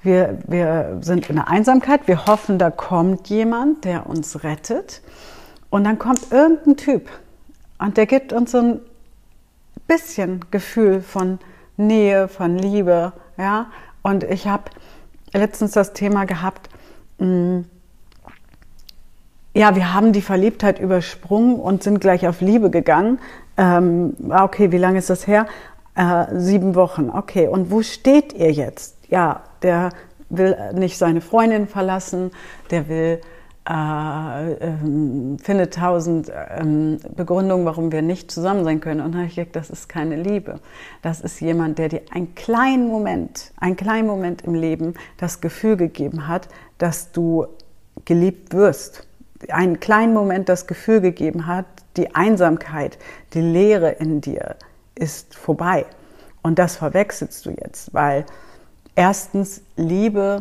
wir, 0.03 0.39
wir 0.47 0.99
sind 1.01 1.29
in 1.29 1.37
der 1.37 1.49
Einsamkeit, 1.49 2.07
wir 2.07 2.27
hoffen, 2.27 2.59
da 2.59 2.71
kommt 2.71 3.29
jemand, 3.29 3.85
der 3.85 4.07
uns 4.07 4.45
rettet. 4.45 5.03
Und 5.71 5.85
dann 5.85 5.99
kommt 5.99 6.31
irgendein 6.31 6.77
Typ 6.77 7.11
und 7.79 7.97
der 7.97 8.07
gibt 8.07 8.33
uns 8.33 8.51
so 8.51 8.59
ein 8.59 8.81
bisschen 9.87 10.45
Gefühl 10.51 11.01
von 11.01 11.39
Nähe, 11.77 12.29
von 12.29 12.59
Liebe. 12.59 13.13
Ja? 13.39 13.71
Und 14.03 14.25
ich 14.25 14.47
habe 14.47 14.65
letztens 15.33 15.73
das 15.73 15.93
Thema 15.93 16.25
gehabt, 16.25 16.69
mh, 17.19 17.27
hm, 17.27 17.65
ja, 19.55 19.75
wir 19.75 19.95
haben 19.95 20.13
die 20.13 20.23
Verliebtheit 20.23 20.79
übersprungen 20.79 21.57
und 21.57 21.83
sind 21.83 22.01
gleich 22.01 22.29
auf 22.29 22.41
Liebe 22.41 22.71
gegangen. 22.71 23.19
Ähm, 23.57 24.15
ah, 24.29 24.45
okay, 24.45 24.71
wie 24.71 24.79
lange 24.79 24.99
ist 24.99 25.11
das 25.11 25.27
her? 25.27 25.47
Äh, 25.97 26.27
sieben 26.35 26.75
Wochen. 26.77 27.11
Okay, 27.11 27.49
und 27.49 27.71
wo 27.71 27.83
steht 27.83 28.33
ihr 28.33 28.53
jetzt? 28.53 28.97
Ja, 29.09 29.43
der 29.63 29.91
will 30.29 30.57
nicht 30.75 30.99
seine 30.99 31.21
Freundin 31.21 31.67
verlassen, 31.67 32.31
der 32.71 32.89
will 32.89 33.21
äh, 33.69 34.53
äh, 34.53 34.73
findet 35.43 35.75
tausend 35.75 36.31
ähm, 36.57 36.99
Begründungen, 37.17 37.67
warum 37.67 37.91
wir 37.91 38.03
nicht 38.03 38.31
zusammen 38.31 38.65
sein 38.65 38.81
können. 38.81 39.01
Und 39.01 39.13
dann 39.13 39.23
habe 39.23 39.29
ich 39.29 39.35
gedacht, 39.35 39.57
das 39.57 39.71
ist 39.71 39.89
keine 39.89 40.17
Liebe. 40.17 40.61
Das 41.03 41.21
ist 41.21 41.41
jemand, 41.41 41.79
der 41.79 41.89
dir 41.89 42.03
einen 42.13 42.37
kleinen 42.37 42.89
Moment, 42.89 43.53
einen 43.59 43.77
kleinen 43.77 44.07
Moment 44.07 44.43
im 44.43 44.55
Leben 44.55 44.95
das 45.19 45.41
Gefühl 45.41 45.77
gegeben 45.77 46.29
hat, 46.29 46.49
dass 46.79 47.11
du 47.11 47.47
geliebt 48.05 48.55
wirst 48.55 49.07
einen 49.49 49.81
kleinen 49.81 50.13
Moment 50.13 50.49
das 50.49 50.67
Gefühl 50.67 51.01
gegeben 51.01 51.47
hat, 51.47 51.67
die 51.97 52.15
Einsamkeit, 52.15 52.99
die 53.33 53.41
Leere 53.41 53.91
in 53.91 54.21
dir 54.21 54.57
ist 54.95 55.35
vorbei. 55.35 55.87
Und 56.43 56.59
das 56.59 56.77
verwechselst 56.77 57.47
du 57.47 57.51
jetzt, 57.51 57.93
weil 57.93 58.25
erstens 58.95 59.63
Liebe 59.77 60.41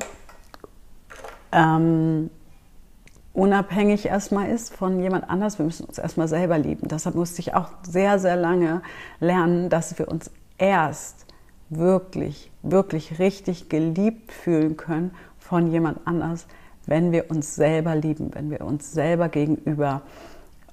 ähm, 1.51 2.29
unabhängig 3.33 4.05
erstmal 4.05 4.49
ist 4.49 4.73
von 4.73 5.01
jemand 5.01 5.29
anders. 5.29 5.57
Wir 5.57 5.65
müssen 5.65 5.85
uns 5.85 5.97
erstmal 5.97 6.27
selber 6.27 6.57
lieben. 6.57 6.87
Deshalb 6.87 7.15
musste 7.15 7.41
ich 7.41 7.53
auch 7.53 7.69
sehr, 7.83 8.19
sehr 8.19 8.35
lange 8.35 8.81
lernen, 9.19 9.69
dass 9.69 9.97
wir 9.97 10.07
uns 10.07 10.29
erst 10.57 11.25
wirklich, 11.69 12.51
wirklich 12.63 13.19
richtig 13.19 13.69
geliebt 13.69 14.31
fühlen 14.31 14.77
können 14.77 15.11
von 15.37 15.71
jemand 15.71 16.05
anders, 16.05 16.47
wenn 16.89 17.11
wir 17.11 17.29
uns 17.29 17.55
selber 17.55 17.95
lieben, 17.95 18.31
wenn 18.33 18.49
wir 18.49 18.61
uns 18.61 18.91
selber 18.91 19.29
gegenüber 19.29 20.01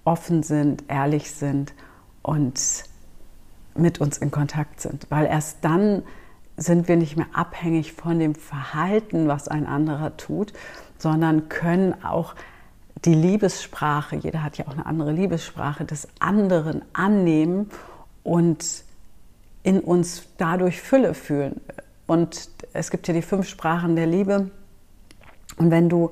offen 0.04 0.42
sind, 0.42 0.84
ehrlich 0.88 1.30
sind 1.30 1.74
und 2.22 2.84
mit 3.74 4.00
uns 4.00 4.16
in 4.16 4.30
Kontakt 4.30 4.80
sind. 4.80 5.06
Weil 5.10 5.26
erst 5.26 5.58
dann 5.60 6.02
sind 6.56 6.88
wir 6.88 6.96
nicht 6.96 7.16
mehr 7.16 7.26
abhängig 7.34 7.92
von 7.92 8.18
dem 8.18 8.34
Verhalten, 8.34 9.28
was 9.28 9.46
ein 9.46 9.66
anderer 9.66 10.16
tut, 10.16 10.54
sondern 10.96 11.50
können 11.50 12.02
auch 12.02 12.34
die 13.04 13.14
Liebessprache, 13.14 14.16
jeder 14.16 14.42
hat 14.42 14.56
ja 14.56 14.66
auch 14.66 14.72
eine 14.72 14.86
andere 14.86 15.12
Liebessprache, 15.12 15.84
des 15.84 16.08
anderen 16.18 16.82
annehmen 16.94 17.70
und 18.22 18.84
in 19.62 19.80
uns 19.80 20.22
dadurch 20.38 20.80
Fülle 20.80 21.12
fühlen. 21.12 21.60
Und 22.06 22.48
es 22.72 22.90
gibt 22.90 23.06
ja 23.06 23.12
die 23.12 23.20
fünf 23.20 23.48
Sprachen 23.48 23.96
der 23.96 24.06
Liebe. 24.06 24.50
Und 25.56 25.70
wenn 25.70 25.88
du 25.88 26.10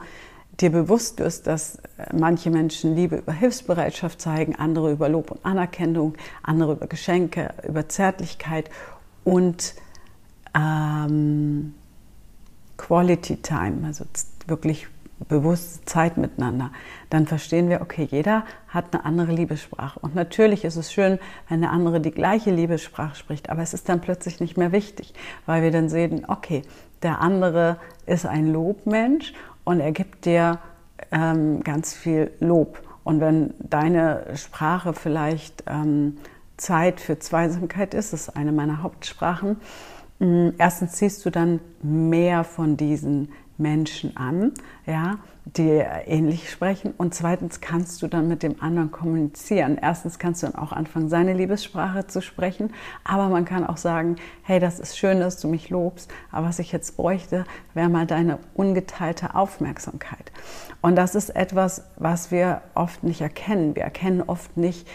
dir 0.60 0.70
bewusst 0.70 1.18
wirst, 1.18 1.46
dass 1.46 1.76
äh, 1.76 2.14
manche 2.16 2.50
Menschen 2.50 2.94
Liebe 2.94 3.16
über 3.16 3.32
Hilfsbereitschaft 3.32 4.20
zeigen, 4.20 4.56
andere 4.56 4.92
über 4.92 5.08
Lob 5.08 5.30
und 5.30 5.44
Anerkennung, 5.44 6.14
andere 6.42 6.72
über 6.72 6.86
Geschenke, 6.86 7.52
über 7.66 7.88
Zärtlichkeit 7.88 8.70
und 9.24 9.74
ähm, 10.54 11.74
Quality 12.76 13.36
Time, 13.36 13.86
also 13.86 14.04
wirklich 14.46 14.88
bewusste 15.28 15.84
Zeit 15.86 16.16
miteinander, 16.16 16.70
dann 17.08 17.26
verstehen 17.26 17.68
wir, 17.68 17.80
okay, 17.80 18.06
jeder 18.10 18.44
hat 18.68 18.92
eine 18.92 19.04
andere 19.04 19.32
Liebessprache. 19.32 19.98
Und 20.00 20.14
natürlich 20.14 20.64
ist 20.64 20.76
es 20.76 20.92
schön, 20.92 21.18
wenn 21.48 21.60
der 21.60 21.70
andere 21.70 22.00
die 22.00 22.10
gleiche 22.10 22.50
Liebessprache 22.50 23.14
spricht, 23.14 23.48
aber 23.48 23.62
es 23.62 23.74
ist 23.74 23.88
dann 23.88 24.00
plötzlich 24.00 24.40
nicht 24.40 24.56
mehr 24.56 24.72
wichtig, 24.72 25.14
weil 25.46 25.62
wir 25.62 25.70
dann 25.70 25.88
sehen, 25.88 26.24
okay, 26.28 26.62
der 27.04 27.20
andere 27.20 27.76
ist 28.06 28.26
ein 28.26 28.52
Lobmensch 28.52 29.32
und 29.62 29.80
er 29.80 29.92
gibt 29.92 30.24
dir 30.24 30.58
ähm, 31.12 31.62
ganz 31.62 31.94
viel 31.94 32.30
Lob. 32.40 32.82
Und 33.04 33.20
wenn 33.20 33.54
deine 33.60 34.24
Sprache 34.34 34.94
vielleicht 34.94 35.64
ähm, 35.66 36.16
Zeit 36.56 37.00
für 37.00 37.18
Zweisamkeit 37.18 37.94
ist, 37.94 38.12
das 38.12 38.28
ist 38.28 38.36
eine 38.36 38.52
meiner 38.52 38.82
Hauptsprachen, 38.82 39.58
äh, 40.20 40.52
erstens 40.58 40.92
ziehst 40.92 41.24
du 41.24 41.30
dann 41.30 41.60
mehr 41.82 42.44
von 42.44 42.76
diesen 42.76 43.30
Menschen 43.56 44.16
an, 44.16 44.52
ja, 44.86 45.18
die 45.44 45.82
ähnlich 46.06 46.50
sprechen. 46.50 46.94
Und 46.96 47.14
zweitens 47.14 47.60
kannst 47.60 48.00
du 48.02 48.08
dann 48.08 48.28
mit 48.28 48.42
dem 48.42 48.62
anderen 48.62 48.90
kommunizieren. 48.90 49.78
Erstens 49.80 50.18
kannst 50.18 50.42
du 50.42 50.46
dann 50.46 50.56
auch 50.56 50.72
anfangen, 50.72 51.08
seine 51.08 51.34
Liebessprache 51.34 52.06
zu 52.06 52.22
sprechen. 52.22 52.72
Aber 53.04 53.28
man 53.28 53.44
kann 53.44 53.66
auch 53.66 53.76
sagen, 53.76 54.16
hey, 54.42 54.58
das 54.58 54.80
ist 54.80 54.96
schön, 54.96 55.20
dass 55.20 55.38
du 55.40 55.48
mich 55.48 55.70
lobst. 55.70 56.10
Aber 56.32 56.48
was 56.48 56.58
ich 56.58 56.72
jetzt 56.72 56.96
bräuchte, 56.96 57.44
wäre 57.74 57.90
mal 57.90 58.06
deine 58.06 58.38
ungeteilte 58.54 59.34
Aufmerksamkeit. 59.34 60.32
Und 60.80 60.96
das 60.96 61.14
ist 61.14 61.30
etwas, 61.30 61.84
was 61.96 62.30
wir 62.30 62.62
oft 62.74 63.04
nicht 63.04 63.20
erkennen. 63.20 63.76
Wir 63.76 63.82
erkennen 63.82 64.22
oft 64.26 64.56
nicht, 64.56 64.88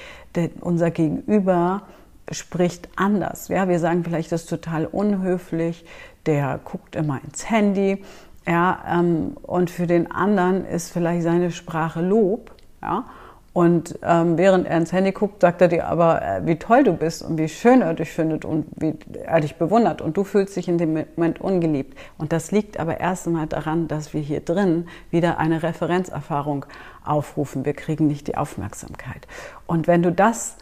unser 0.62 0.92
Gegenüber 0.92 1.84
spricht 2.32 2.90
anders. 2.96 3.48
Ja, 3.48 3.68
wir 3.68 3.80
sagen 3.80 4.04
vielleicht, 4.04 4.32
das 4.32 4.42
ist 4.42 4.50
total 4.50 4.86
unhöflich, 4.86 5.86
der 6.26 6.60
guckt 6.64 6.96
immer 6.96 7.20
ins 7.24 7.50
Handy 7.50 8.04
ja, 8.50 8.80
ähm, 8.90 9.38
und 9.44 9.70
für 9.70 9.86
den 9.86 10.12
anderen 10.12 10.66
ist 10.66 10.92
vielleicht 10.92 11.22
seine 11.22 11.52
Sprache 11.52 12.02
Lob. 12.02 12.52
Ja, 12.82 13.06
und 13.54 14.00
ähm, 14.04 14.38
während 14.38 14.68
er 14.68 14.78
ins 14.78 14.92
Handy 14.92 15.12
guckt, 15.12 15.42
sagt 15.42 15.62
er 15.62 15.68
dir 15.68 15.88
aber, 15.88 16.22
äh, 16.22 16.46
wie 16.46 16.58
toll 16.58 16.84
du 16.84 16.94
bist 16.94 17.22
und 17.22 17.38
wie 17.38 17.48
schön 17.48 17.82
er 17.82 17.94
dich 17.94 18.10
findet 18.10 18.46
und 18.46 18.66
wie 18.76 18.96
er 19.24 19.40
dich 19.40 19.58
bewundert. 19.58 20.02
Und 20.02 20.18
du 20.18 20.24
fühlst 20.24 20.56
dich 20.56 20.68
in 20.68 20.78
dem 20.78 20.94
Moment 20.94 21.42
ungeliebt. 21.42 21.98
Und 22.18 22.32
das 22.32 22.52
liegt 22.52 22.80
aber 22.80 23.00
erst 23.00 23.28
einmal 23.28 23.48
daran, 23.48 23.88
dass 23.88 24.14
wir 24.14 24.22
hier 24.22 24.40
drin 24.40 24.88
wieder 25.12 25.38
eine 25.38 25.62
Referenzerfahrung 25.62 26.66
aufrufen. 27.04 27.66
Wir 27.66 27.74
kriegen 27.74 28.08
nicht 28.08 28.28
die 28.28 28.38
Aufmerksamkeit. 28.38 29.28
Und 29.68 29.88
wenn 29.88 30.02
du 30.02 30.12
das 30.12 30.56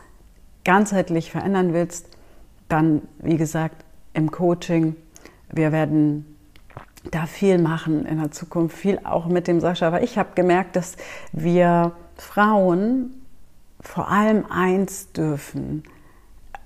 ganzheitlich 0.65 1.31
verändern 1.31 1.73
willst, 1.73 2.07
dann, 2.67 3.01
wie 3.19 3.37
gesagt, 3.37 3.85
im 4.13 4.31
Coaching, 4.31 4.95
wir 5.49 5.71
werden 5.71 6.36
da 7.11 7.25
viel 7.25 7.57
machen 7.57 8.05
in 8.05 8.19
der 8.19 8.31
Zukunft, 8.31 8.77
viel 8.77 8.99
auch 9.03 9.27
mit 9.27 9.47
dem 9.47 9.59
Sascha. 9.59 9.87
Aber 9.87 10.03
ich 10.03 10.17
habe 10.17 10.29
gemerkt, 10.35 10.75
dass 10.75 10.97
wir 11.31 11.93
Frauen 12.15 13.13
vor 13.79 14.09
allem 14.09 14.45
eins 14.49 15.11
dürfen, 15.11 15.83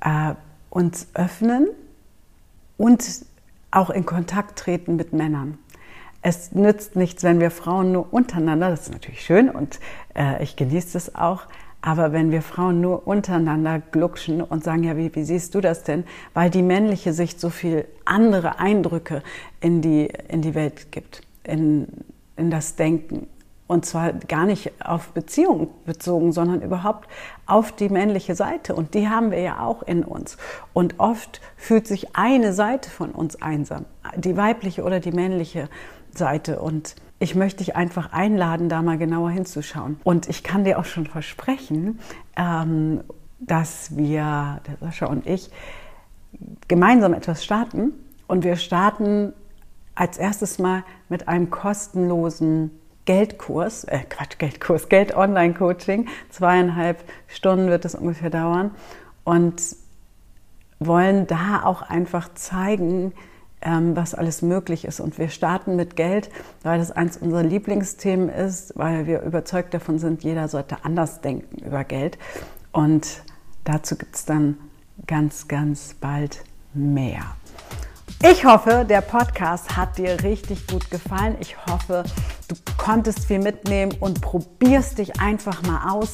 äh, 0.01 0.34
uns 0.69 1.08
öffnen 1.13 1.67
und 2.77 3.25
auch 3.69 3.89
in 3.89 4.06
Kontakt 4.06 4.58
treten 4.58 4.95
mit 4.95 5.13
Männern. 5.13 5.58
Es 6.21 6.51
nützt 6.51 6.95
nichts, 6.95 7.23
wenn 7.23 7.39
wir 7.39 7.51
Frauen 7.51 7.91
nur 7.91 8.13
untereinander, 8.13 8.69
das 8.69 8.82
ist 8.82 8.93
natürlich 8.93 9.21
schön 9.25 9.49
und 9.49 9.80
äh, 10.15 10.41
ich 10.43 10.56
genieße 10.56 10.97
es 10.97 11.15
auch, 11.15 11.47
aber 11.82 12.13
wenn 12.13 12.32
wir 12.32 12.41
Frauen 12.41 12.80
nur 12.80 13.08
untereinander 13.08 13.80
gluckschen 13.80 14.41
und 14.41 14.63
sagen, 14.63 14.84
ja, 14.84 14.98
wie, 14.98 15.13
wie 15.15 15.24
siehst 15.24 15.56
du 15.56 15.62
das 15.62 15.84
denn? 15.84 16.04
Weil 16.34 16.50
die 16.50 16.62
männliche 16.62 17.12
Sicht 17.12 17.39
so 17.39 17.50
viel 17.50 17.86
andere 18.06 18.60
Eindrücke 18.60 19.24
in 19.62 19.82
die, 19.82 20.10
in 20.28 20.41
die 20.41 20.54
Welt 20.54 20.91
gibt, 20.91 21.22
in, 21.44 21.88
in 22.38 22.52
das 22.52 22.76
Denken. 22.76 23.28
Und 23.65 23.86
zwar 23.86 24.12
gar 24.13 24.46
nicht 24.46 24.74
auf 24.84 25.08
Beziehungen 25.13 25.70
bezogen, 25.86 26.34
sondern 26.34 26.62
überhaupt 26.62 27.08
auf 27.46 27.72
die 27.72 27.89
männliche 27.89 28.36
Seite. 28.36 28.76
Und 28.76 28.94
die 28.94 29.08
haben 29.08 29.32
wir 29.32 29.39
ja 29.39 29.62
auch 29.62 29.82
in 29.82 30.04
uns. 30.04 30.38
Und 30.74 31.00
oft 31.00 31.41
fühlt 31.56 31.88
sich 31.88 32.15
eine 32.15 32.54
Seite 32.54 32.89
von 32.89 33.12
uns 33.12 33.41
einsam, 33.41 33.86
die 34.17 34.36
weibliche 34.36 34.84
oder 34.84 35.00
die 35.00 35.13
männliche 35.13 35.70
Seite 36.13 36.60
und 36.60 36.96
ich 37.21 37.36
möchte 37.36 37.63
dich 37.63 37.75
einfach 37.75 38.13
einladen, 38.13 38.67
da 38.67 38.81
mal 38.81 38.97
genauer 38.97 39.29
hinzuschauen. 39.29 39.99
Und 40.03 40.27
ich 40.27 40.41
kann 40.43 40.63
dir 40.63 40.79
auch 40.79 40.86
schon 40.86 41.05
versprechen, 41.05 41.99
ähm, 42.36 43.01
dass 43.39 43.95
wir, 43.95 44.60
der 44.67 44.77
Sascha 44.79 45.05
und 45.05 45.27
ich, 45.27 45.51
gemeinsam 46.67 47.13
etwas 47.13 47.43
starten. 47.43 47.93
Und 48.25 48.43
wir 48.43 48.55
starten 48.55 49.34
als 49.93 50.17
erstes 50.17 50.57
mal 50.57 50.84
mit 51.10 51.27
einem 51.27 51.51
kostenlosen 51.51 52.71
Geldkurs, 53.05 53.84
äh 53.84 53.99
Quatsch, 53.99 54.39
Geldkurs, 54.39 54.89
Geld-Online-Coaching. 54.89 56.07
Zweieinhalb 56.31 57.03
Stunden 57.27 57.67
wird 57.67 57.86
es 57.86 57.93
ungefähr 57.93 58.31
dauern. 58.31 58.71
Und 59.23 59.62
wollen 60.79 61.27
da 61.27 61.62
auch 61.65 61.84
einfach 61.84 62.34
zeigen, 62.34 63.13
was 63.63 64.15
alles 64.15 64.41
möglich 64.41 64.86
ist. 64.86 65.00
Und 65.00 65.17
wir 65.17 65.30
starten 65.30 65.76
mit 65.76 65.95
Geld, 65.95 66.30
weil 66.63 66.80
das 66.80 66.91
eins 66.91 67.17
unserer 67.17 67.43
Lieblingsthemen 67.43 68.30
ist, 68.30 68.74
weil 68.76 69.06
wir 69.06 69.21
überzeugt 69.21 69.74
davon 69.74 70.00
sind, 70.00 70.24
jeder 70.24 70.47
sollte 70.47 70.84
anders 70.84 71.21
denken 71.21 71.63
über 71.63 71.84
Geld. 71.84 72.17
Und 72.71 73.21
dazu 73.63 73.95
gibt 73.95 74.15
es 74.15 74.26
dann 74.26 74.58
ganz, 75.08 75.47
ganz 75.47 75.95
bald 76.00 76.43
mehr. 76.74 77.21
Ich 78.24 78.45
hoffe, 78.45 78.86
der 78.88 79.02
Podcast 79.02 79.76
hat 79.76 79.97
dir 79.97 80.24
richtig 80.24 80.67
gut 80.67 80.91
gefallen. 80.91 81.36
Ich 81.39 81.56
hoffe, 81.65 82.04
du 82.47 82.56
konntest 82.78 83.26
viel 83.26 83.39
mitnehmen 83.39 83.93
und 84.00 84.21
probierst 84.21 85.00
dich 85.00 85.19
einfach 85.19 85.63
mal 85.63 85.91
aus 85.91 86.12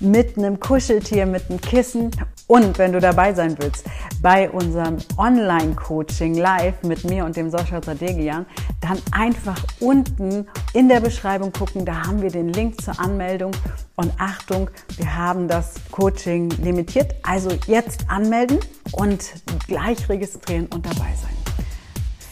mit 0.00 0.36
einem 0.36 0.58
Kuscheltier, 0.58 1.26
mit 1.26 1.48
einem 1.48 1.60
Kissen. 1.60 2.10
Und 2.52 2.76
wenn 2.76 2.92
du 2.92 3.00
dabei 3.00 3.32
sein 3.32 3.56
willst 3.58 3.86
bei 4.20 4.50
unserem 4.50 4.98
Online-Coaching 5.16 6.34
live 6.34 6.82
mit 6.82 7.02
mir 7.02 7.24
und 7.24 7.34
dem 7.34 7.48
Sascha 7.48 7.80
Zadegian, 7.80 8.44
dann 8.82 8.98
einfach 9.10 9.64
unten 9.80 10.46
in 10.74 10.90
der 10.90 11.00
Beschreibung 11.00 11.50
gucken. 11.50 11.86
Da 11.86 12.06
haben 12.06 12.20
wir 12.20 12.30
den 12.30 12.52
Link 12.52 12.78
zur 12.82 13.00
Anmeldung. 13.00 13.52
Und 13.96 14.12
Achtung, 14.18 14.68
wir 14.98 15.16
haben 15.16 15.48
das 15.48 15.76
Coaching 15.90 16.50
limitiert. 16.62 17.14
Also 17.22 17.56
jetzt 17.66 18.04
anmelden 18.10 18.58
und 18.92 19.32
gleich 19.66 20.06
registrieren 20.10 20.66
und 20.66 20.84
dabei 20.84 21.08
sein. 21.22 21.34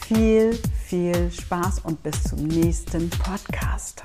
Viel, 0.05 0.53
viel 0.85 1.31
Spaß 1.31 1.79
und 1.79 2.03
bis 2.03 2.21
zum 2.25 2.43
nächsten 2.43 3.09
Podcast. 3.09 4.03